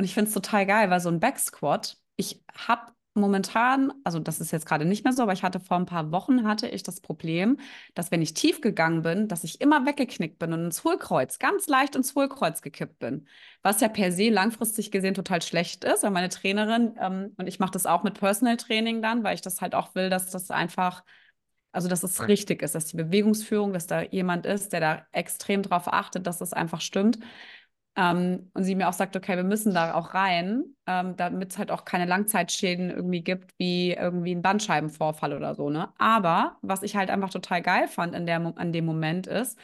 [0.00, 4.40] Und ich finde es total geil, weil so ein Backsquat, ich habe momentan, also das
[4.40, 6.82] ist jetzt gerade nicht mehr so, aber ich hatte vor ein paar Wochen hatte ich
[6.82, 7.58] das Problem,
[7.92, 11.66] dass wenn ich tief gegangen bin, dass ich immer weggeknickt bin und ins Hohlkreuz, ganz
[11.66, 13.28] leicht ins Hohlkreuz gekippt bin.
[13.62, 16.02] Was ja per se langfristig gesehen total schlecht ist.
[16.02, 19.42] Weil meine Trainerin, ähm, und ich mache das auch mit Personal Training dann, weil ich
[19.42, 21.04] das halt auch will, dass das einfach,
[21.72, 25.62] also dass es richtig ist, dass die Bewegungsführung, dass da jemand ist, der da extrem
[25.62, 27.18] drauf achtet, dass es einfach stimmt.
[27.96, 31.58] Ähm, und sie mir auch sagt, okay, wir müssen da auch rein, ähm, damit es
[31.58, 35.92] halt auch keine Langzeitschäden irgendwie gibt, wie irgendwie ein Bandscheibenvorfall oder so, ne?
[35.98, 39.58] Aber was ich halt einfach total geil fand in der, an dem Moment ist,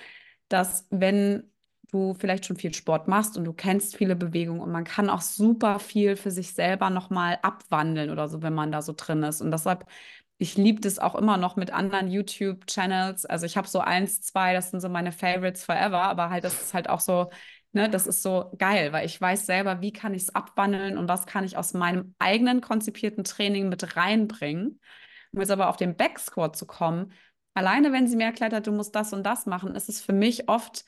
[0.49, 1.45] dass wenn
[1.93, 5.21] du vielleicht schon viel Sport machst und du kennst viele Bewegungen und man kann auch
[5.21, 9.41] super viel für sich selber nochmal abwandeln oder so, wenn man da so drin ist.
[9.41, 9.87] Und deshalb,
[10.39, 13.25] ich liebe das auch immer noch mit anderen YouTube-Channels.
[13.27, 16.61] Also ich habe so eins, zwei, das sind so meine Favorites forever, aber halt, das
[16.61, 17.31] ist halt auch so
[17.77, 21.09] Ne, das ist so geil, weil ich weiß selber, wie kann ich es abwandeln und
[21.11, 24.81] was kann ich aus meinem eigenen konzipierten Training mit reinbringen.
[25.33, 27.13] Um jetzt aber auf den Backscore zu kommen,
[27.53, 30.15] alleine wenn sie mir erklärt hat, du musst das und das machen, ist es für
[30.15, 30.87] mich oft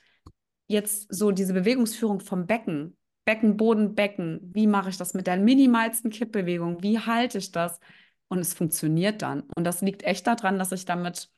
[0.66, 2.96] jetzt so diese Bewegungsführung vom Becken.
[3.26, 4.40] Becken, Boden, Becken.
[4.54, 6.82] Wie mache ich das mit der minimalsten Kippbewegung?
[6.82, 7.80] Wie halte ich das?
[8.28, 9.42] Und es funktioniert dann.
[9.54, 11.28] Und das liegt echt daran, dass ich damit,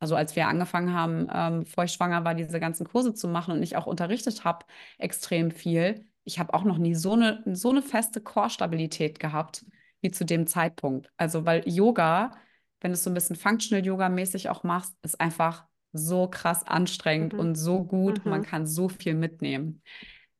[0.00, 3.54] also als wir angefangen haben, ähm, bevor ich schwanger war, diese ganzen Kurse zu machen
[3.54, 4.66] und ich auch unterrichtet habe,
[4.98, 6.06] extrem viel.
[6.24, 9.64] Ich habe auch noch nie so eine, so eine feste Core-Stabilität gehabt
[10.00, 11.10] wie zu dem Zeitpunkt.
[11.18, 12.32] Also, weil Yoga,
[12.80, 17.34] wenn du es so ein bisschen Functional Yoga-mäßig auch machst, ist einfach so krass anstrengend
[17.34, 17.40] Mhm.
[17.40, 18.24] und so gut.
[18.24, 18.44] Man Mhm.
[18.44, 19.82] kann so viel mitnehmen.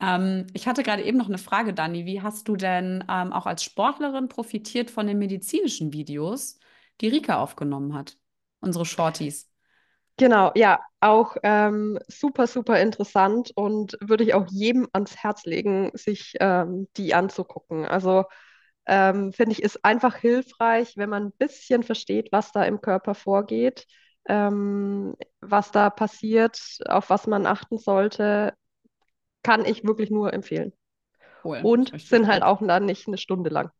[0.00, 2.06] Ähm, ich hatte gerade eben noch eine Frage, Dani.
[2.06, 6.58] Wie hast du denn ähm, auch als Sportlerin profitiert von den medizinischen Videos,
[7.00, 8.16] die Rika aufgenommen hat?
[8.60, 9.49] Unsere Shorties.
[10.20, 15.90] Genau, ja, auch ähm, super, super interessant und würde ich auch jedem ans Herz legen,
[15.94, 17.86] sich ähm, die anzugucken.
[17.86, 18.24] Also
[18.86, 23.14] ähm, finde ich, ist einfach hilfreich, wenn man ein bisschen versteht, was da im Körper
[23.14, 23.86] vorgeht,
[24.28, 28.54] ähm, was da passiert, auf was man achten sollte,
[29.42, 30.72] kann ich wirklich nur empfehlen.
[31.42, 31.62] Cool.
[31.62, 33.70] Und Richtig sind halt auch dann nicht eine Stunde lang.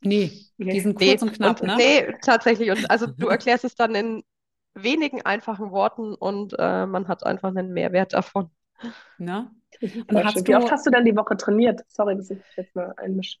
[0.00, 0.80] Nee, die Nee.
[0.80, 1.76] sind Nee, kurz und knapp, und, ne?
[1.76, 2.70] nee, tatsächlich.
[2.70, 4.22] Und also du erklärst es dann in
[4.76, 8.50] wenigen einfachen Worten und äh, man hat einfach einen Mehrwert davon.
[9.18, 9.50] Ne?
[9.80, 10.46] Voll Und hast.
[10.46, 11.80] Wie oft hast du denn die Woche trainiert?
[11.88, 13.38] Sorry, dass ich mich jetzt mal einmische.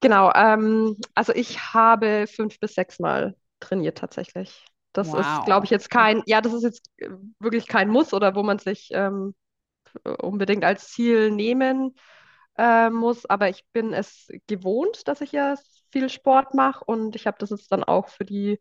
[0.00, 4.64] Genau, ähm, also ich habe fünf bis sechs Mal trainiert tatsächlich.
[4.92, 5.76] Das ist, glaube ich, wow.
[5.76, 9.34] jetzt kein, ja, das ist jetzt äh, wirklich kein Muss oder wo man sich ähm,
[10.20, 11.94] unbedingt als Ziel nehmen
[12.56, 15.54] äh, muss, aber ich bin es gewohnt, dass ich ja
[15.90, 18.58] viel Sport mache und ich habe das jetzt dann auch für die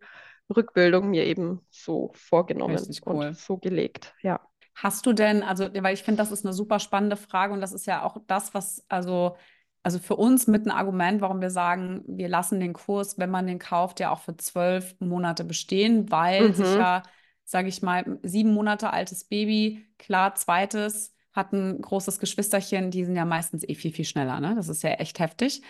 [0.56, 3.34] Rückbildung mir eben so vorgenommen Richtig und cool.
[3.34, 4.40] so gelegt, ja.
[4.76, 7.74] Hast du denn, also, weil ich finde, das ist eine super spannende Frage und das
[7.74, 9.36] ist ja auch das, was, also,
[9.84, 13.48] also für uns mit ein Argument, warum wir sagen, wir lassen den Kurs, wenn man
[13.48, 16.80] den kauft, ja auch für zwölf Monate bestehen, weil sich Mhm.
[16.80, 17.04] ja,
[17.44, 23.16] sage ich mal, sieben Monate altes Baby, klar, zweites, hat ein großes Geschwisterchen, die sind
[23.16, 24.56] ja meistens eh viel, viel schneller, ne?
[24.56, 25.62] Das ist ja echt heftig.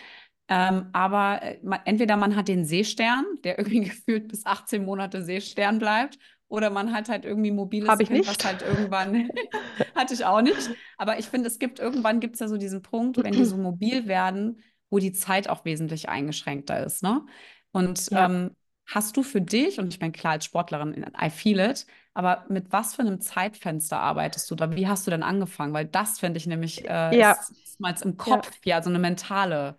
[0.48, 5.22] Ähm, aber äh, man, entweder man hat den Seestern, der irgendwie gefühlt bis 18 Monate
[5.24, 8.44] Seestern bleibt, oder man hat halt irgendwie mobiles Habe ich Kind, was nicht.
[8.44, 9.30] halt irgendwann,
[9.94, 10.72] hatte ich auch nicht.
[10.96, 13.56] Aber ich finde, es gibt irgendwann gibt es ja so diesen Punkt, wenn die so
[13.58, 17.24] mobil werden, wo die Zeit auch wesentlich eingeschränkter ist, ne?
[17.72, 18.28] Und Ja.
[18.30, 18.56] ähm,
[18.86, 22.72] hast du für dich, und ich meine, klar, als Sportlerin, I feel it, aber mit
[22.72, 24.74] was für einem Zeitfenster arbeitest du da?
[24.74, 25.74] Wie hast du denn angefangen?
[25.74, 28.88] Weil das, finde ich nämlich, äh, Ja, ist, ist mal im ja, Kopf, ja, so
[28.90, 29.78] eine mentale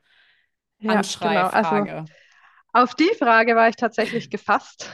[0.80, 1.48] ja, genau.
[1.48, 1.86] Also
[2.74, 4.92] auf die Frage war ich tatsächlich gefasst.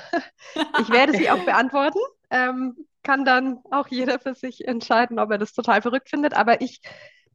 [0.75, 1.99] Ich werde sie auch beantworten.
[2.31, 6.35] Ähm, kann dann auch jeder für sich entscheiden, ob er das total verrückt findet.
[6.35, 6.81] Aber ich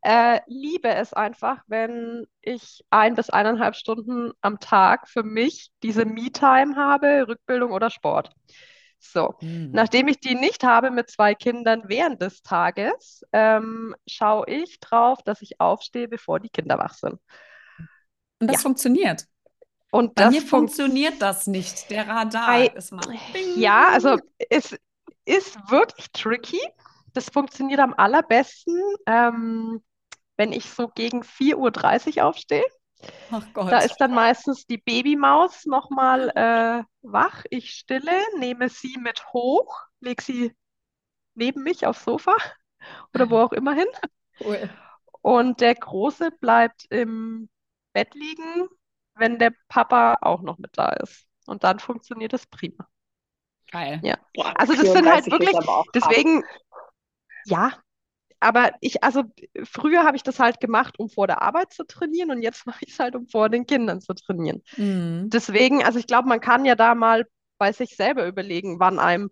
[0.02, 6.04] äh, liebe es einfach, wenn ich ein bis eineinhalb Stunden am Tag für mich diese
[6.06, 8.32] Me-Time habe, Rückbildung oder Sport.
[8.98, 9.72] So, Hm.
[9.72, 15.22] nachdem ich die nicht habe mit zwei Kindern während des Tages, ähm, schaue ich drauf,
[15.24, 17.18] dass ich aufstehe, bevor die Kinder wach sind.
[18.40, 19.26] Und das Ja, funktioniert.
[19.90, 21.90] und Bei das mir funkt funktioniert das nicht.
[21.90, 23.02] Der Radar Ei, ist mal
[23.54, 24.76] ja, also es
[25.24, 26.60] ist wirklich tricky.
[27.12, 28.76] Das funktioniert am allerbesten,
[29.06, 29.82] ähm,
[30.36, 32.64] wenn ich so gegen 4.30 Uhr aufstehe.
[33.30, 33.84] Ach Da Gott.
[33.84, 37.44] ist dann meistens die Babymaus nochmal äh, wach.
[37.50, 40.56] Ich stille, nehme sie mit hoch, lege sie
[41.34, 42.36] neben mich aufs Sofa
[43.14, 43.88] oder wo auch immer hin.
[44.38, 44.68] Cool.
[45.22, 47.48] Und der Große bleibt im
[47.92, 48.68] Bett liegen,
[49.14, 51.26] wenn der Papa auch noch mit da ist.
[51.46, 52.86] Und dann funktioniert das prima.
[53.70, 54.00] Geil.
[54.02, 54.18] Ja.
[54.34, 56.44] Boah, Also das sind halt 34 ist wirklich, deswegen,
[57.46, 57.72] ja,
[58.40, 59.24] aber ich, also
[59.64, 62.84] früher habe ich das halt gemacht, um vor der Arbeit zu trainieren und jetzt mache
[62.84, 64.62] ich es halt, um vor den Kindern zu trainieren.
[64.76, 65.28] Mhm.
[65.30, 67.26] Deswegen, also ich glaube, man kann ja da mal
[67.58, 69.30] bei sich selber überlegen, wann einem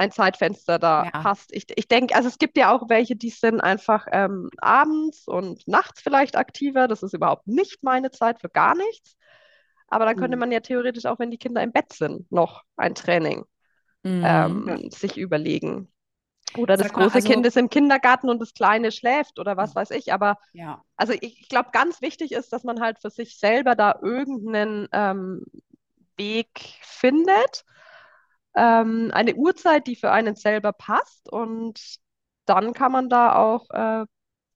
[0.00, 1.22] ein Zeitfenster da Ja.
[1.22, 1.52] passt.
[1.52, 5.66] Ich, ich denke, also es gibt ja auch welche, die sind einfach ähm, abends und
[5.68, 6.88] nachts vielleicht aktiver.
[6.88, 9.16] Das ist überhaupt nicht meine Zeit für gar nichts.
[9.88, 10.40] Aber dann könnte Mhm.
[10.40, 13.44] man ja theoretisch auch, wenn die Kinder im Bett sind, noch ein Training
[14.04, 14.24] Mhm.
[14.24, 15.88] ähm, sich überlegen.
[16.56, 19.56] Oder das Sag mal, große Kind also, ist im Kindergarten und das kleine schläft oder
[19.56, 20.12] was weiß ich.
[20.12, 20.82] Aber ja.
[20.96, 24.88] also ich, ich glaube, ganz wichtig ist, dass man halt für sich selber da irgendeinen
[24.92, 25.44] ähm,
[26.16, 26.48] Weg
[26.82, 27.64] findet,
[28.54, 31.80] ähm, eine Uhrzeit, die für einen selber passt und
[32.46, 34.06] dann kann man da auch äh,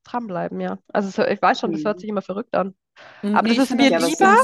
[0.04, 0.78] dranbleiben, ja.
[0.92, 2.00] Also es, ich weiß schon, das hört Mhm.
[2.00, 2.74] sich immer verrückt an.
[3.22, 4.36] Mm, Aber Nee, das ich ist mir das, Ja, ich lieber.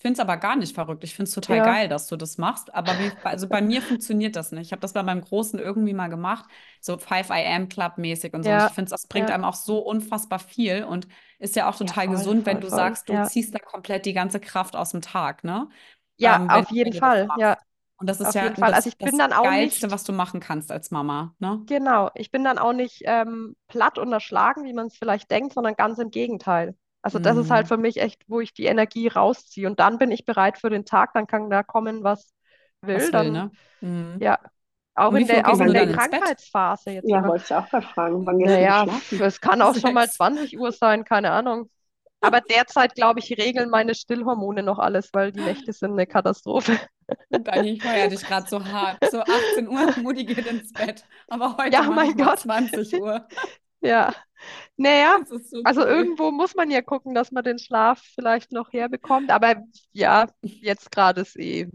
[0.00, 1.04] finde es aber gar nicht verrückt.
[1.04, 2.72] Ich finde es total Ja, geil, dass du das machst.
[2.74, 4.66] Aber wie, also bei mir funktioniert das nicht.
[4.66, 6.46] Ich habe das bei meinem Großen irgendwie mal gemacht,
[6.80, 8.52] so 5 AM Club mäßig und so.
[8.52, 9.32] Und ich ja, finde, das bringt ja.
[9.32, 12.62] einem auch so unfassbar viel und ist ja auch Ja, total voll, gesund, wenn voll,
[12.62, 12.70] du voll.
[12.70, 13.20] sagst, du Ja.
[13.20, 15.68] ziehst da komplett die ganze Kraft aus dem Tag, ne?
[16.16, 17.30] Ja, Ähm, wenn, auf jeden wenn Fall.
[17.34, 17.58] Ja,
[17.98, 18.74] Und das ist auf ja jeden Fall.
[18.74, 21.34] Also das, ich bin das dann auch Geilste, nicht, was du machen kannst als Mama,
[21.38, 21.64] ne?
[21.66, 25.54] genau, ich bin dann auch nicht ähm, platt und erschlagen, wie man es vielleicht denkt,
[25.54, 26.76] sondern ganz im Gegenteil.
[27.02, 29.66] Also das ist halt Mm, für mich echt, wo ich die Energie rausziehe.
[29.66, 32.32] Und dann bin ich bereit für den Tag, dann kann da kommen, was
[32.80, 32.96] will.
[32.96, 33.50] was will, Dann, ne?
[33.80, 34.22] Mm.
[34.22, 34.38] ja,
[34.94, 35.86] auch in der, auch in der?
[35.88, 38.86] Krankheitsphase jetzt ja, wollte ich auch gerade fragen, wann Naja,
[39.20, 40.16] es kann auch schon mal Sechs.
[40.16, 41.70] 20 Uhr sein, keine Ahnung.
[42.20, 46.78] Aber derzeit, glaube ich, regeln meine Stillhormone noch alles, weil die Nächte sind eine Katastrophe.
[47.30, 48.98] Dani, ich feiere dich gerade so hart.
[49.10, 51.04] So 18 Uhr, Mutti geht ins Bett.
[51.28, 52.40] Aber heute Ja, mein Gott.
[52.40, 53.26] 20 Uhr.
[53.80, 54.14] Ja.
[54.78, 55.86] Naja, so also cool.
[55.88, 59.30] irgendwo muss man ja gucken, dass man den Schlaf vielleicht noch herbekommt.
[59.30, 59.56] Aber
[59.92, 61.68] ja, jetzt gerade ist eh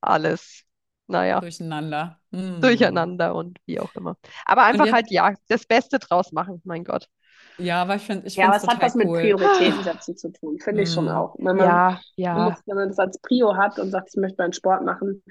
[0.00, 0.62] alles,
[1.08, 2.20] naja, Durcheinander.
[2.30, 2.60] Mm.
[2.60, 4.16] durcheinander und wie auch immer.
[4.44, 7.08] Aber einfach halt, ja, das Beste draus machen, mein Gott.
[7.58, 9.12] Ja, aber ich finde, ich Ja, aber es es hat was mit cool.
[9.12, 11.10] Prioritäten setzen zu tun, finde ich schon Mm.
[11.10, 11.36] auch.
[11.38, 14.36] Wenn man, Ja, ja, muss, wenn man das als Prio hat und sagt, ich möchte
[14.42, 15.22] meinen Sport machen,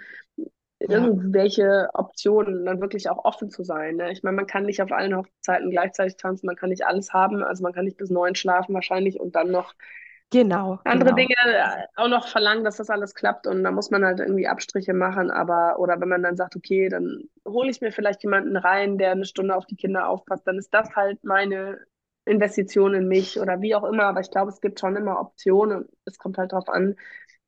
[0.88, 3.98] ja, irgendwelche Optionen dann wirklich auch offen zu sein.
[3.98, 4.12] Ne?
[4.12, 7.44] Ich meine, man kann nicht auf allen Hochzeiten gleichzeitig tanzen, man kann nicht alles haben,
[7.44, 9.74] also man kann nicht bis neun schlafen wahrscheinlich und dann noch
[10.32, 11.16] genau, andere genau.
[11.16, 14.48] Dinge äh, auch noch verlangen, dass das alles klappt und da muss man halt irgendwie
[14.48, 18.56] Abstriche machen, aber oder wenn man dann sagt, okay, dann hole ich mir vielleicht jemanden
[18.56, 21.80] rein, der eine Stunde auf die Kinder aufpasst, dann ist das halt meine
[22.26, 25.88] Investition in mich oder wie auch immer, aber ich glaube, es gibt schon immer Optionen
[26.06, 26.96] es kommt halt darauf an,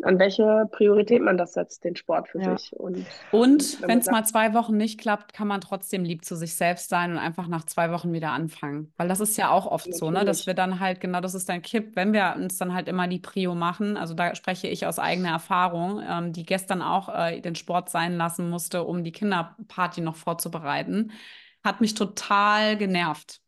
[0.03, 2.55] an welche Priorität man das setzt, den Sport für Ja.
[2.55, 6.35] sich und Und wenn es mal zwei Wochen nicht klappt, kann man trotzdem lieb zu
[6.35, 8.93] sich selbst sein und einfach nach zwei Wochen wieder anfangen.
[8.97, 10.25] Weil das ist ja auch oft so, ne?
[10.25, 12.87] Dass natürlich, wir dann halt, genau das ist dein Kipp, wenn wir uns dann halt
[12.89, 13.97] immer die Prio machen.
[13.97, 18.17] Also da spreche ich aus eigener Erfahrung, ähm, die gestern auch äh, den Sport sein
[18.17, 21.11] lassen musste, um die Kinderparty noch vorzubereiten,
[21.63, 23.41] hat mich total genervt.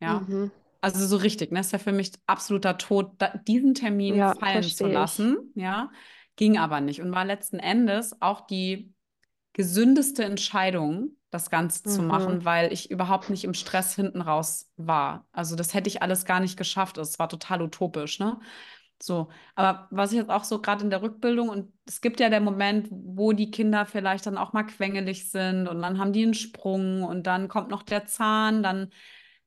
[0.00, 0.28] Ja.
[0.28, 0.52] Mhm.
[0.82, 1.60] Also so richtig, ne?
[1.60, 5.28] Das ist ja für mich absoluter Tod, da, diesen Termin Ja, fallen zu verstehe ich.
[5.28, 5.92] lassen, ja,
[6.36, 8.92] ging aber nicht und war letzten Endes auch die
[9.54, 12.04] gesündeste Entscheidung, das Ganze zu Mhm.
[12.04, 15.26] machen, weil ich überhaupt nicht im Stress hinten raus war.
[15.32, 16.98] Also das hätte ich alles gar nicht geschafft.
[16.98, 18.40] Es war total utopisch, ne?
[19.02, 22.30] So, aber was ich jetzt auch so gerade in der Rückbildung und es gibt ja
[22.30, 26.22] der Moment, wo die Kinder vielleicht dann auch mal quengelig sind und dann haben die
[26.22, 28.92] einen Sprung und dann kommt noch der Zahn, dann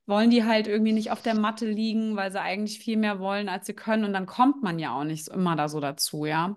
[0.06, 3.48] wollen die halt irgendwie nicht auf der Matte liegen, weil sie eigentlich viel mehr wollen,
[3.48, 6.56] als sie können und dann kommt man ja auch nicht immer da so dazu, ja.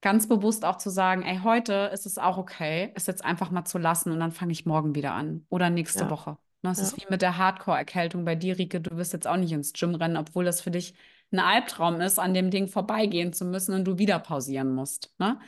[0.00, 3.64] Ganz bewusst auch zu sagen, ey, heute ist es auch okay, es jetzt einfach mal
[3.64, 6.38] zu lassen und dann fange ich morgen wieder an oder nächste Ja, Woche.
[6.62, 6.82] Ne, es ja.
[6.82, 8.80] ist wie mit der Hardcore-Erkältung bei dir, Rike.
[8.80, 10.94] Du wirst jetzt auch nicht ins Gym rennen, obwohl das für dich
[11.32, 15.12] ein Albtraum ist, an dem Ding vorbeigehen zu müssen und du wieder pausieren musst.
[15.18, 15.38] Ne?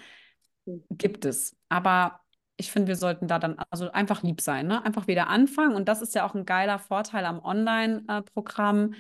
[0.91, 1.57] Gibt es.
[1.69, 2.20] Aber
[2.61, 4.85] ich finde, wir sollten da dann also einfach lieb sein, ne?
[4.85, 5.75] Einfach wieder anfangen.
[5.75, 8.95] Und das ist ja auch ein geiler Vorteil am Online-Programm,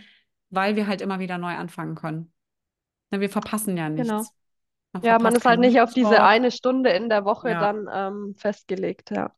[0.50, 2.32] weil wir halt immer wieder neu anfangen können.
[3.10, 4.18] Ne, wir verpassen ja Genau.
[4.18, 4.34] nichts.
[4.92, 6.20] Man Ja, man ist halt nicht auf diese Sport.
[6.20, 7.60] eine Stunde in der Woche Ja.
[7.60, 9.32] dann ähm, festgelegt, ja.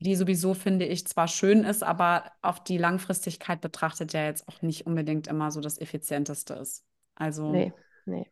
[0.00, 4.60] die sowieso, finde ich, zwar schön ist, aber auf die Langfristigkeit betrachtet ja jetzt auch
[4.62, 6.84] nicht unbedingt immer so das Effizienteste ist.
[7.14, 7.72] Also, Nee,
[8.06, 8.26] nee.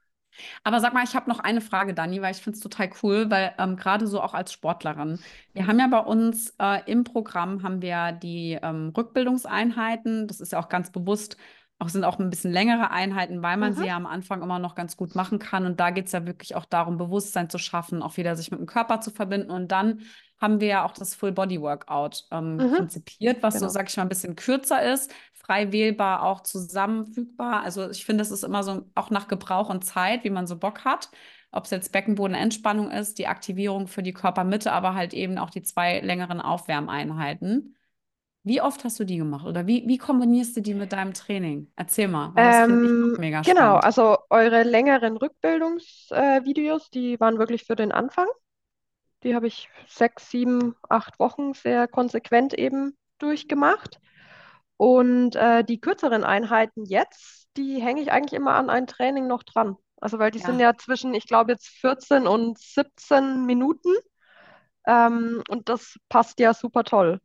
[0.65, 3.31] Aber sag mal, ich habe noch eine Frage, Dani, weil ich finde es total cool,
[3.31, 5.21] weil ähm, gerade so auch als Sportlerin,
[5.55, 10.53] wir haben ja bei uns äh, im Programm haben wir die ähm, Rückbildungseinheiten, das ist
[10.53, 11.37] ja auch ganz bewusst,
[11.79, 13.77] auch sind auch ein bisschen längere Einheiten, weil man Mhm.
[13.77, 15.65] sie ja am Anfang immer noch ganz gut machen kann.
[15.65, 18.61] Und da geht es ja wirklich auch darum, Bewusstsein zu schaffen, auch wieder sich mit
[18.61, 19.51] dem Körper zu verbinden.
[19.51, 20.01] Und dann
[20.41, 22.77] haben wir ja auch das Full-Body-Workout ähm, Mhm.
[22.77, 23.69] konzipiert, was so, Genau.
[23.69, 27.63] sag ich mal, ein bisschen kürzer ist, frei wählbar, auch zusammenfügbar.
[27.63, 30.57] Also ich finde, es ist immer so auch nach Gebrauch und Zeit, wie man so
[30.59, 31.11] Bock hat.
[31.53, 35.63] Ob es jetzt Beckenbodenentspannung ist, die Aktivierung für die Körpermitte, aber halt eben auch die
[35.63, 37.77] zwei längeren Aufwärmeinheiten.
[38.43, 41.73] Wie oft hast du die gemacht oder wie, wie kombinierst du die mit deinem Training?
[41.77, 43.79] Erzähl mal, weil das finde ich Ähm, auch mega genau, spannend.
[43.79, 48.27] also eure längeren Rückbildungsvideos, äh, die waren wirklich für den Anfang.
[49.23, 54.01] Die habe ich sechs, sieben, acht Wochen sehr konsequent eben durchgemacht.
[54.77, 59.43] Und äh, die kürzeren Einheiten jetzt, die hänge ich eigentlich immer an ein Training noch
[59.43, 59.77] dran.
[60.01, 60.67] Also weil die sind Ja.
[60.71, 63.91] ja zwischen, ich glaube jetzt 14 und 17 Minuten.
[64.87, 67.21] Ähm, und das passt ja super toll.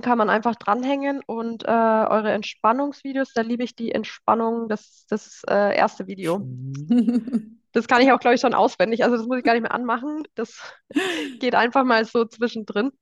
[0.00, 5.42] Kann man einfach dranhängen und äh, eure Entspannungsvideos, da liebe ich die Entspannung, das, das
[5.48, 6.46] äh, erste Video.
[7.72, 9.04] Das kann ich auch, glaube ich, schon auswendig.
[9.04, 10.24] Also das muss ich gar nicht mehr anmachen.
[10.34, 10.60] Das
[11.40, 12.92] geht einfach mal so zwischendrin.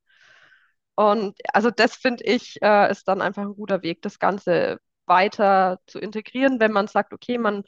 [0.95, 5.79] Und also das finde ich, äh, ist dann einfach ein guter Weg, das Ganze weiter
[5.87, 7.63] zu integrieren, wenn man sagt, okay, man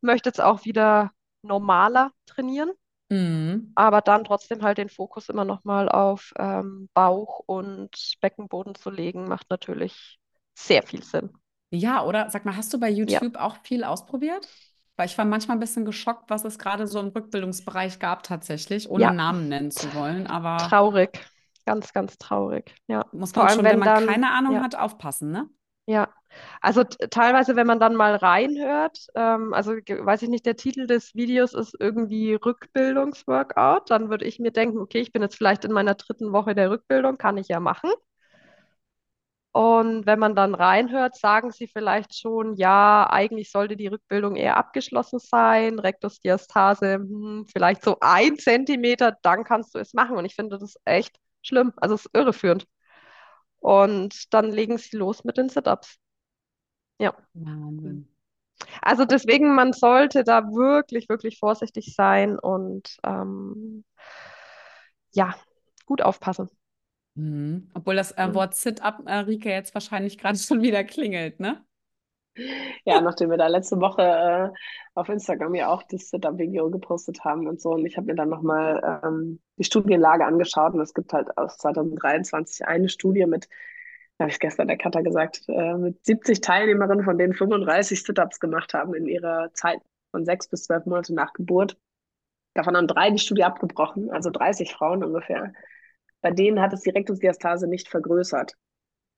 [0.00, 1.10] möchte jetzt auch wieder
[1.42, 2.70] normaler trainieren,
[3.10, 3.74] Mhm.
[3.74, 9.28] aber dann trotzdem halt den Fokus immer nochmal auf ähm, Bauch und Beckenboden zu legen,
[9.28, 10.18] macht natürlich
[10.54, 11.30] sehr viel Sinn.
[11.70, 13.20] Ja, oder sag mal, hast du bei Ja.
[13.20, 14.48] YouTube auch viel ausprobiert?
[14.98, 18.90] Weil ich war manchmal ein bisschen geschockt, was es gerade so im Rückbildungsbereich gab tatsächlich,
[18.90, 19.12] ohne Ja.
[19.12, 20.26] Namen nennen zu wollen.
[20.26, 21.20] Aber Traurig,
[21.64, 22.74] ganz, ganz traurig.
[22.88, 24.62] Ja, muss vor man allem schon, wenn wenn man dann, keine Ahnung ja.
[24.62, 25.48] hat, aufpassen, ne?
[25.86, 26.08] Ja,
[26.60, 31.14] also teilweise, wenn man dann mal reinhört, ähm, also weiß ich nicht, der Titel des
[31.14, 35.72] Videos ist irgendwie Rückbildungsworkout, dann würde ich mir denken, okay, ich bin jetzt vielleicht in
[35.72, 37.90] meiner dritten Woche der Rückbildung, kann ich ja machen.
[39.58, 44.56] Und wenn man dann reinhört, sagen sie vielleicht schon, ja, eigentlich sollte die Rückbildung eher
[44.56, 50.16] abgeschlossen sein, Rektusdiastase, hm, vielleicht so ein Zentimeter, dann kannst du es machen.
[50.16, 52.68] Und ich finde das echt schlimm, also es ist irreführend.
[53.58, 55.96] Und dann legen sie los mit den Sit-Ups.
[57.00, 57.12] Ja.
[57.34, 58.06] Wahnsinn.
[58.80, 63.84] Also deswegen, man sollte da wirklich, wirklich vorsichtig sein und ähm,
[65.10, 65.34] ja,
[65.84, 66.48] gut aufpassen.
[67.18, 67.68] Mhm.
[67.74, 68.32] Obwohl das äh.
[68.32, 71.64] Wort Sit-up, äh, Rike, jetzt wahrscheinlich gerade schon wieder klingelt, ne?
[72.84, 74.50] Ja, nachdem wir da letzte Woche äh,
[74.94, 77.70] auf Instagram ja auch das Sit-Up-Video gepostet haben und so.
[77.70, 80.74] Und ich habe mir dann nochmal ähm, die Studienlage angeschaut.
[80.74, 83.48] Und es gibt halt aus 2023 eine Studie mit,
[84.20, 88.72] habe ich gestern der Katha gesagt, äh, mit 70 Teilnehmerinnen, von denen 35 Sit-Ups gemacht
[88.72, 89.80] haben in ihrer Zeit
[90.12, 91.76] von sechs bis zwölf Monate nach Geburt.
[92.54, 95.52] Davon haben drei die Studie abgebrochen, also 30 Frauen ungefähr.
[96.20, 98.54] Bei denen hat es die Rektusdiastase nicht vergrößert.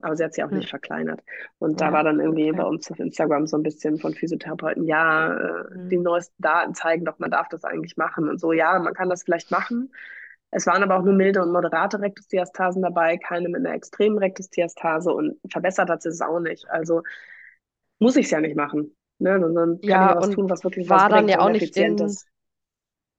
[0.02, 0.60] Aber sie hat sie auch Hm.
[0.60, 1.22] nicht verkleinert.
[1.58, 2.54] Und da Ja, war dann irgendwie okay.
[2.54, 6.00] bei uns auf Instagram so ein bisschen von Physiotherapeuten, ja, äh, die Hm.
[6.00, 8.28] neuesten Daten zeigen doch, man darf das eigentlich machen.
[8.28, 9.92] Und so, ja, man kann das vielleicht machen.
[10.52, 15.12] Es waren aber auch nur milde und moderate Rektusdiastasen dabei, keine mit einer extremen Rektusdiastase
[15.12, 16.68] und verbessert hat sie es auch nicht.
[16.70, 17.02] Also
[17.98, 18.96] muss ich es ja nicht machen.
[19.18, 19.38] Ne?
[19.40, 21.76] Sondern kann ich Ja, was tun, was wirklich was war dann bringt ja auch nicht
[21.76, 22.26] effizient in, ist.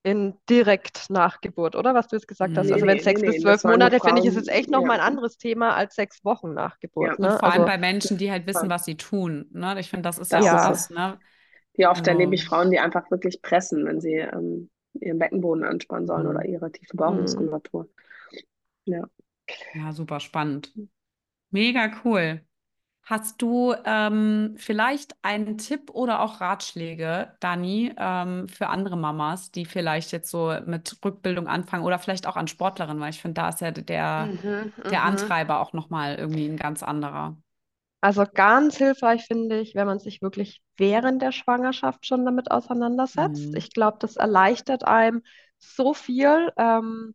[0.03, 1.93] In direkt nach Geburt, oder?
[1.93, 2.67] Was du jetzt gesagt hast.
[2.67, 4.69] Nee, Also Nee, wenn nee, sechs nee, bis zwölf Monate, finde ich, ist jetzt echt
[4.71, 7.37] nochmal ja, ein anderes Thema als sechs Wochen nach Geburt, ja, Und ne?
[7.39, 9.79] vor allem Also bei Menschen, die halt wissen, was sie tun, ne?
[9.79, 10.89] Ich finde, das ist ja Das ja, das, es.
[10.89, 11.19] ne?
[11.75, 15.63] Wie oft erlebe Also, ich Frauen, die einfach wirklich pressen, wenn sie ähm, ihren Beckenboden
[15.63, 16.45] anspannen sollen oder mhm.
[16.45, 17.89] ihre tiefe hm, Bauchmuskulatur.
[18.85, 19.07] Ja.
[19.73, 20.73] Ja, super spannend.
[21.51, 22.45] Mega cool.
[23.03, 29.65] Hast du ähm, vielleicht einen Tipp oder auch Ratschläge, Dani, ähm, für andere Mamas, die
[29.65, 33.49] vielleicht jetzt so mit Rückbildung anfangen oder vielleicht auch an Sportlerinnen, weil ich finde, da
[33.49, 35.05] ist ja der, mhm, der mhm.
[35.07, 37.35] Antreiber auch nochmal irgendwie ein ganz anderer.
[38.01, 43.49] Also ganz hilfreich finde ich, wenn man sich wirklich während der Schwangerschaft schon damit auseinandersetzt.
[43.49, 43.55] Mhm.
[43.55, 45.21] Ich glaube, das erleichtert einem
[45.59, 46.51] so viel.
[46.57, 47.13] Ähm,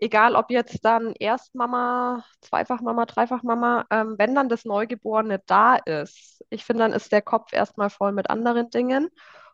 [0.00, 6.64] egal ob jetzt dann Erstmama, Zweifachmama, Dreifachmama, ähm, wenn dann das Neugeborene da ist, ich
[6.64, 9.08] finde, dann ist der Kopf erstmal voll mit anderen Dingen.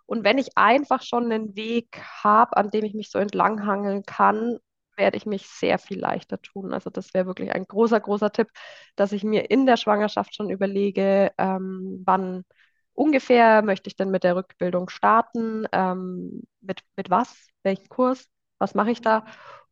[0.07, 4.59] Und wenn ich einfach schon einen Weg habe, an dem ich mich so entlanghangeln kann,
[4.97, 6.72] werde ich mich sehr viel leichter tun.
[6.72, 8.49] Also das wäre wirklich ein großer, großer Tipp,
[8.97, 12.44] dass ich mir in der Schwangerschaft schon überlege, ähm, wann
[12.94, 18.26] ungefähr möchte ich denn mit der Rückbildung starten, ähm, mit, mit was, welchen Kurs,
[18.59, 19.24] was mache ich da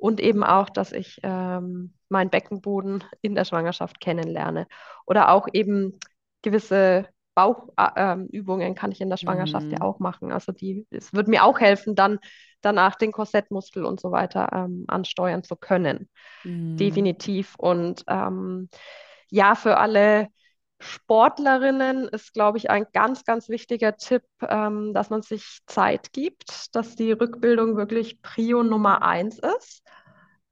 [0.04, 4.66] und eben auch, dass ich ähm, meinen Beckenboden in der Schwangerschaft kennenlerne
[5.06, 5.98] oder auch eben
[6.42, 9.80] gewisse Bauchübungen kann ich in der Schwangerschaft ja Mhm.
[9.80, 10.30] auch machen.
[10.30, 12.18] Also die, es wird mir auch helfen, dann
[12.60, 16.10] danach den Korsettmuskel und so weiter ähm, ansteuern zu können.
[16.44, 17.14] Mhm.
[17.18, 17.54] Definitiv.
[17.56, 18.68] Und ähm,
[19.30, 20.28] ja, für alle
[20.84, 26.74] Sportlerinnen ist, glaube ich, ein ganz, ganz wichtiger Tipp, ähm, dass man sich Zeit gibt,
[26.74, 29.82] dass die Rückbildung wirklich Prio Nummer eins ist.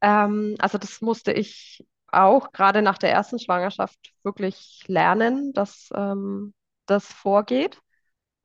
[0.01, 6.55] Ähm, also das musste ich auch gerade nach der ersten Schwangerschaft wirklich lernen, dass ähm,
[6.87, 7.80] das vorgeht.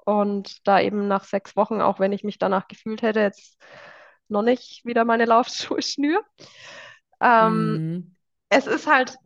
[0.06, 3.58] Und da eben nach sechs Wochen, auch wenn ich mich danach gefühlt hätte, jetzt
[4.30, 6.24] noch nicht wieder meine Laufschuhe schnür.
[7.22, 8.16] Ähm, Mhm.
[8.50, 9.18] es ist halt,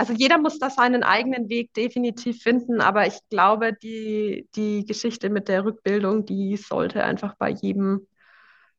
[0.00, 5.30] also jeder muss da seinen eigenen Weg definitiv finden, aber ich glaube, die, die Geschichte
[5.30, 8.06] mit der Rückbildung, die sollte einfach bei jedem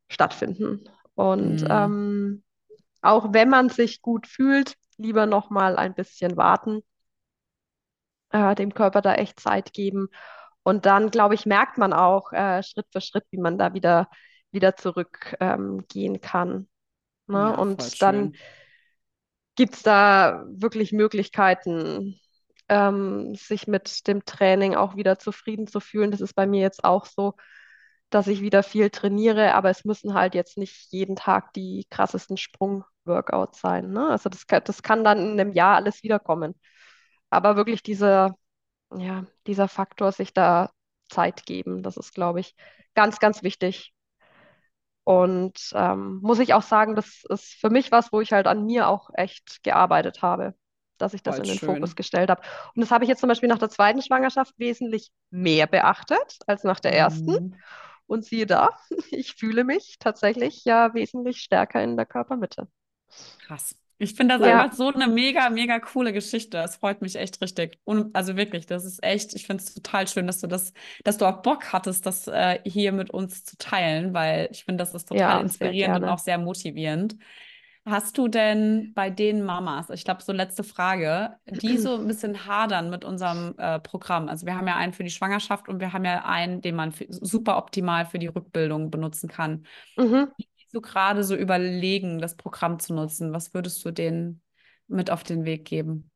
[0.09, 0.85] stattfinden.
[1.15, 1.65] Und Mhm.
[1.69, 2.43] ähm,
[3.01, 6.81] auch wenn man sich gut fühlt, lieber noch mal ein bisschen warten,
[8.31, 10.09] äh, dem Körper da echt Zeit geben.
[10.63, 14.09] Und dann, glaube ich, merkt man auch äh, Schritt für Schritt, wie man da wieder,
[14.51, 16.69] wieder zurückgehen ähm, kann.
[17.27, 17.55] Ne?
[17.55, 18.39] Ja, Und dann schön.
[19.55, 22.19] Gibt es da wirklich Möglichkeiten,
[22.69, 26.11] ähm, sich mit dem Training auch wieder zufrieden zu fühlen.
[26.11, 27.35] Das ist bei mir jetzt auch so,
[28.09, 32.37] dass ich wieder viel trainiere, aber es müssen halt jetzt nicht jeden Tag die krassesten
[32.37, 33.91] Sprung-Workouts sein.
[33.91, 34.09] Ne?
[34.09, 36.55] Also das, kann- das kann dann in einem Jahr alles wiederkommen.
[37.29, 38.35] Aber wirklich dieser
[38.95, 40.71] ja, dieser Faktor, sich da
[41.09, 42.55] Zeit geben, das ist, glaube ich,
[42.95, 43.93] ganz, ganz wichtig.
[45.11, 48.65] Und ähm, muss ich auch sagen, das ist für mich was, wo ich halt an
[48.65, 50.55] mir auch echt gearbeitet habe,
[50.97, 51.75] dass ich das Voll in den schön.
[51.75, 52.41] Fokus gestellt habe.
[52.73, 56.63] Und das habe ich jetzt zum Beispiel nach der zweiten Schwangerschaft wesentlich mehr beachtet als
[56.63, 57.31] nach der ersten.
[57.31, 57.55] Mhm.
[58.07, 58.69] Und siehe da,
[59.11, 62.69] ich fühle mich tatsächlich ja wesentlich stärker in der Körpermitte.
[63.45, 63.75] Krass.
[64.01, 64.49] Ich finde das Ja.
[64.49, 66.57] einfach so eine mega, mega coole Geschichte.
[66.57, 67.79] Das freut mich echt richtig.
[67.83, 70.73] Und also wirklich, das ist echt, ich finde es total schön, dass du das,
[71.03, 74.81] dass du auch Bock hattest, das äh, hier mit uns zu teilen, weil ich finde,
[74.81, 77.15] das ist total Ja, inspirierend und auch sehr motivierend.
[77.85, 82.45] Hast du denn bei den Mamas, ich glaube, so letzte Frage, die so ein bisschen
[82.45, 84.29] hadern mit unserem äh, Programm?
[84.29, 86.91] Also wir haben ja einen für die Schwangerschaft und wir haben ja einen, den man
[86.91, 89.65] für, super optimal für die Rückbildung benutzen kann.
[89.97, 90.31] Mhm.
[90.39, 94.41] Die so gerade so überlegen, das Programm zu nutzen, was würdest du denen
[94.87, 96.11] mit auf den Weg geben?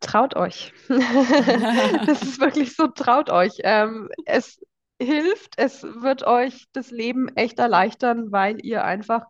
[0.00, 0.72] Traut euch.
[2.04, 3.54] Das ist wirklich so, traut euch.
[3.64, 4.60] Ähm, es
[5.00, 9.24] hilft, es wird euch das Leben echt erleichtern, weil ihr einfach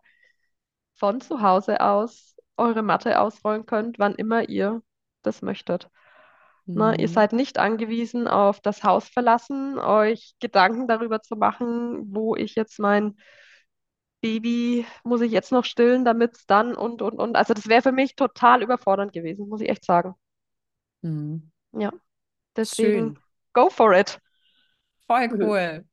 [0.95, 4.81] von zu Hause aus eure Matte ausrollen könnt, wann immer ihr
[5.23, 5.89] das möchtet.
[6.73, 7.09] Ne, ihr Mhm.
[7.09, 12.79] seid nicht angewiesen auf das Haus verlassen, euch Gedanken darüber zu machen, wo ich jetzt
[12.79, 13.17] mein
[14.21, 17.35] Baby, muss ich jetzt noch stillen, damit es dann und, und, und.
[17.37, 20.15] Also das wäre für mich total überfordernd gewesen, muss ich echt sagen.
[21.03, 21.51] Mhm.
[21.71, 21.91] Ja,
[22.57, 23.19] deswegen Schön.
[23.53, 24.19] go for it.
[25.07, 25.39] Voll Mhm.
[25.41, 25.85] cool.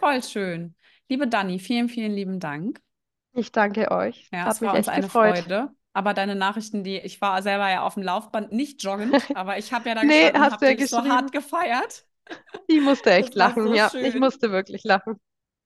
[0.00, 0.74] Voll schön.
[1.08, 2.80] Liebe Dani, vielen, vielen lieben Dank.
[3.32, 4.32] Ich danke euch.
[4.32, 5.10] Ja, Hat es war uns echt eine gefreut.
[5.10, 5.74] Freude.
[5.92, 9.72] Aber deine Nachrichten, die ich war selber ja auf dem Laufband, nicht joggend, aber ich
[9.72, 12.06] habe ja da Nee, gestanden hast habe du ja dich so hart gefeiert.
[12.68, 13.66] Ich musste echt lachen.
[13.66, 14.14] so Ja, ich schön.
[14.14, 15.20] musste wirklich lachen.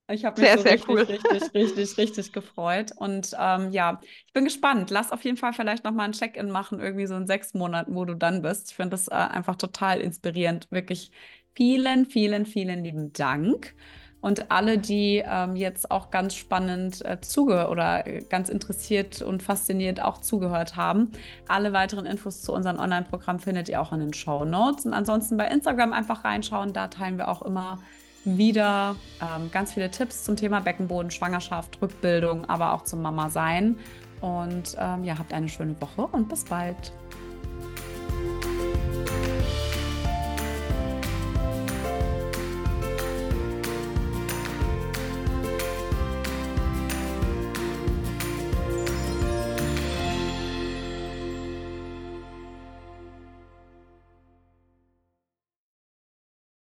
[0.09, 1.01] Ich habe mich Sehr, so sehr richtig, cool.
[1.01, 2.93] richtig, richtig, richtig gefreut.
[2.95, 4.91] Und ähm, ja, ich bin gespannt.
[4.91, 8.05] Lass auf jeden Fall vielleicht nochmal ein Check-in machen, irgendwie so in sechs Monaten, wo
[8.05, 8.71] du dann bist.
[8.71, 10.71] Ich finde das äh, einfach total inspirierend.
[10.71, 11.11] Wirklich
[11.55, 13.75] vielen, vielen, vielen lieben Dank.
[14.21, 19.43] Und alle, die ähm, jetzt auch ganz spannend äh, zuge oder äh, ganz interessiert und
[19.43, 21.13] fasziniert auch zugehört haben,
[21.47, 24.85] alle weiteren Infos zu unserem Online-Programm findet ihr auch in den Show Notes.
[24.87, 26.73] Und ansonsten bei Instagram einfach reinschauen.
[26.75, 27.81] Da teilen wir auch immer
[28.25, 33.79] wieder ähm, ganz viele Tipps zum Thema Beckenboden, Schwangerschaft, Rückbildung, aber auch zum Mama sein.
[34.21, 36.93] Und ähm, ja, habt eine schöne Woche und bis bald.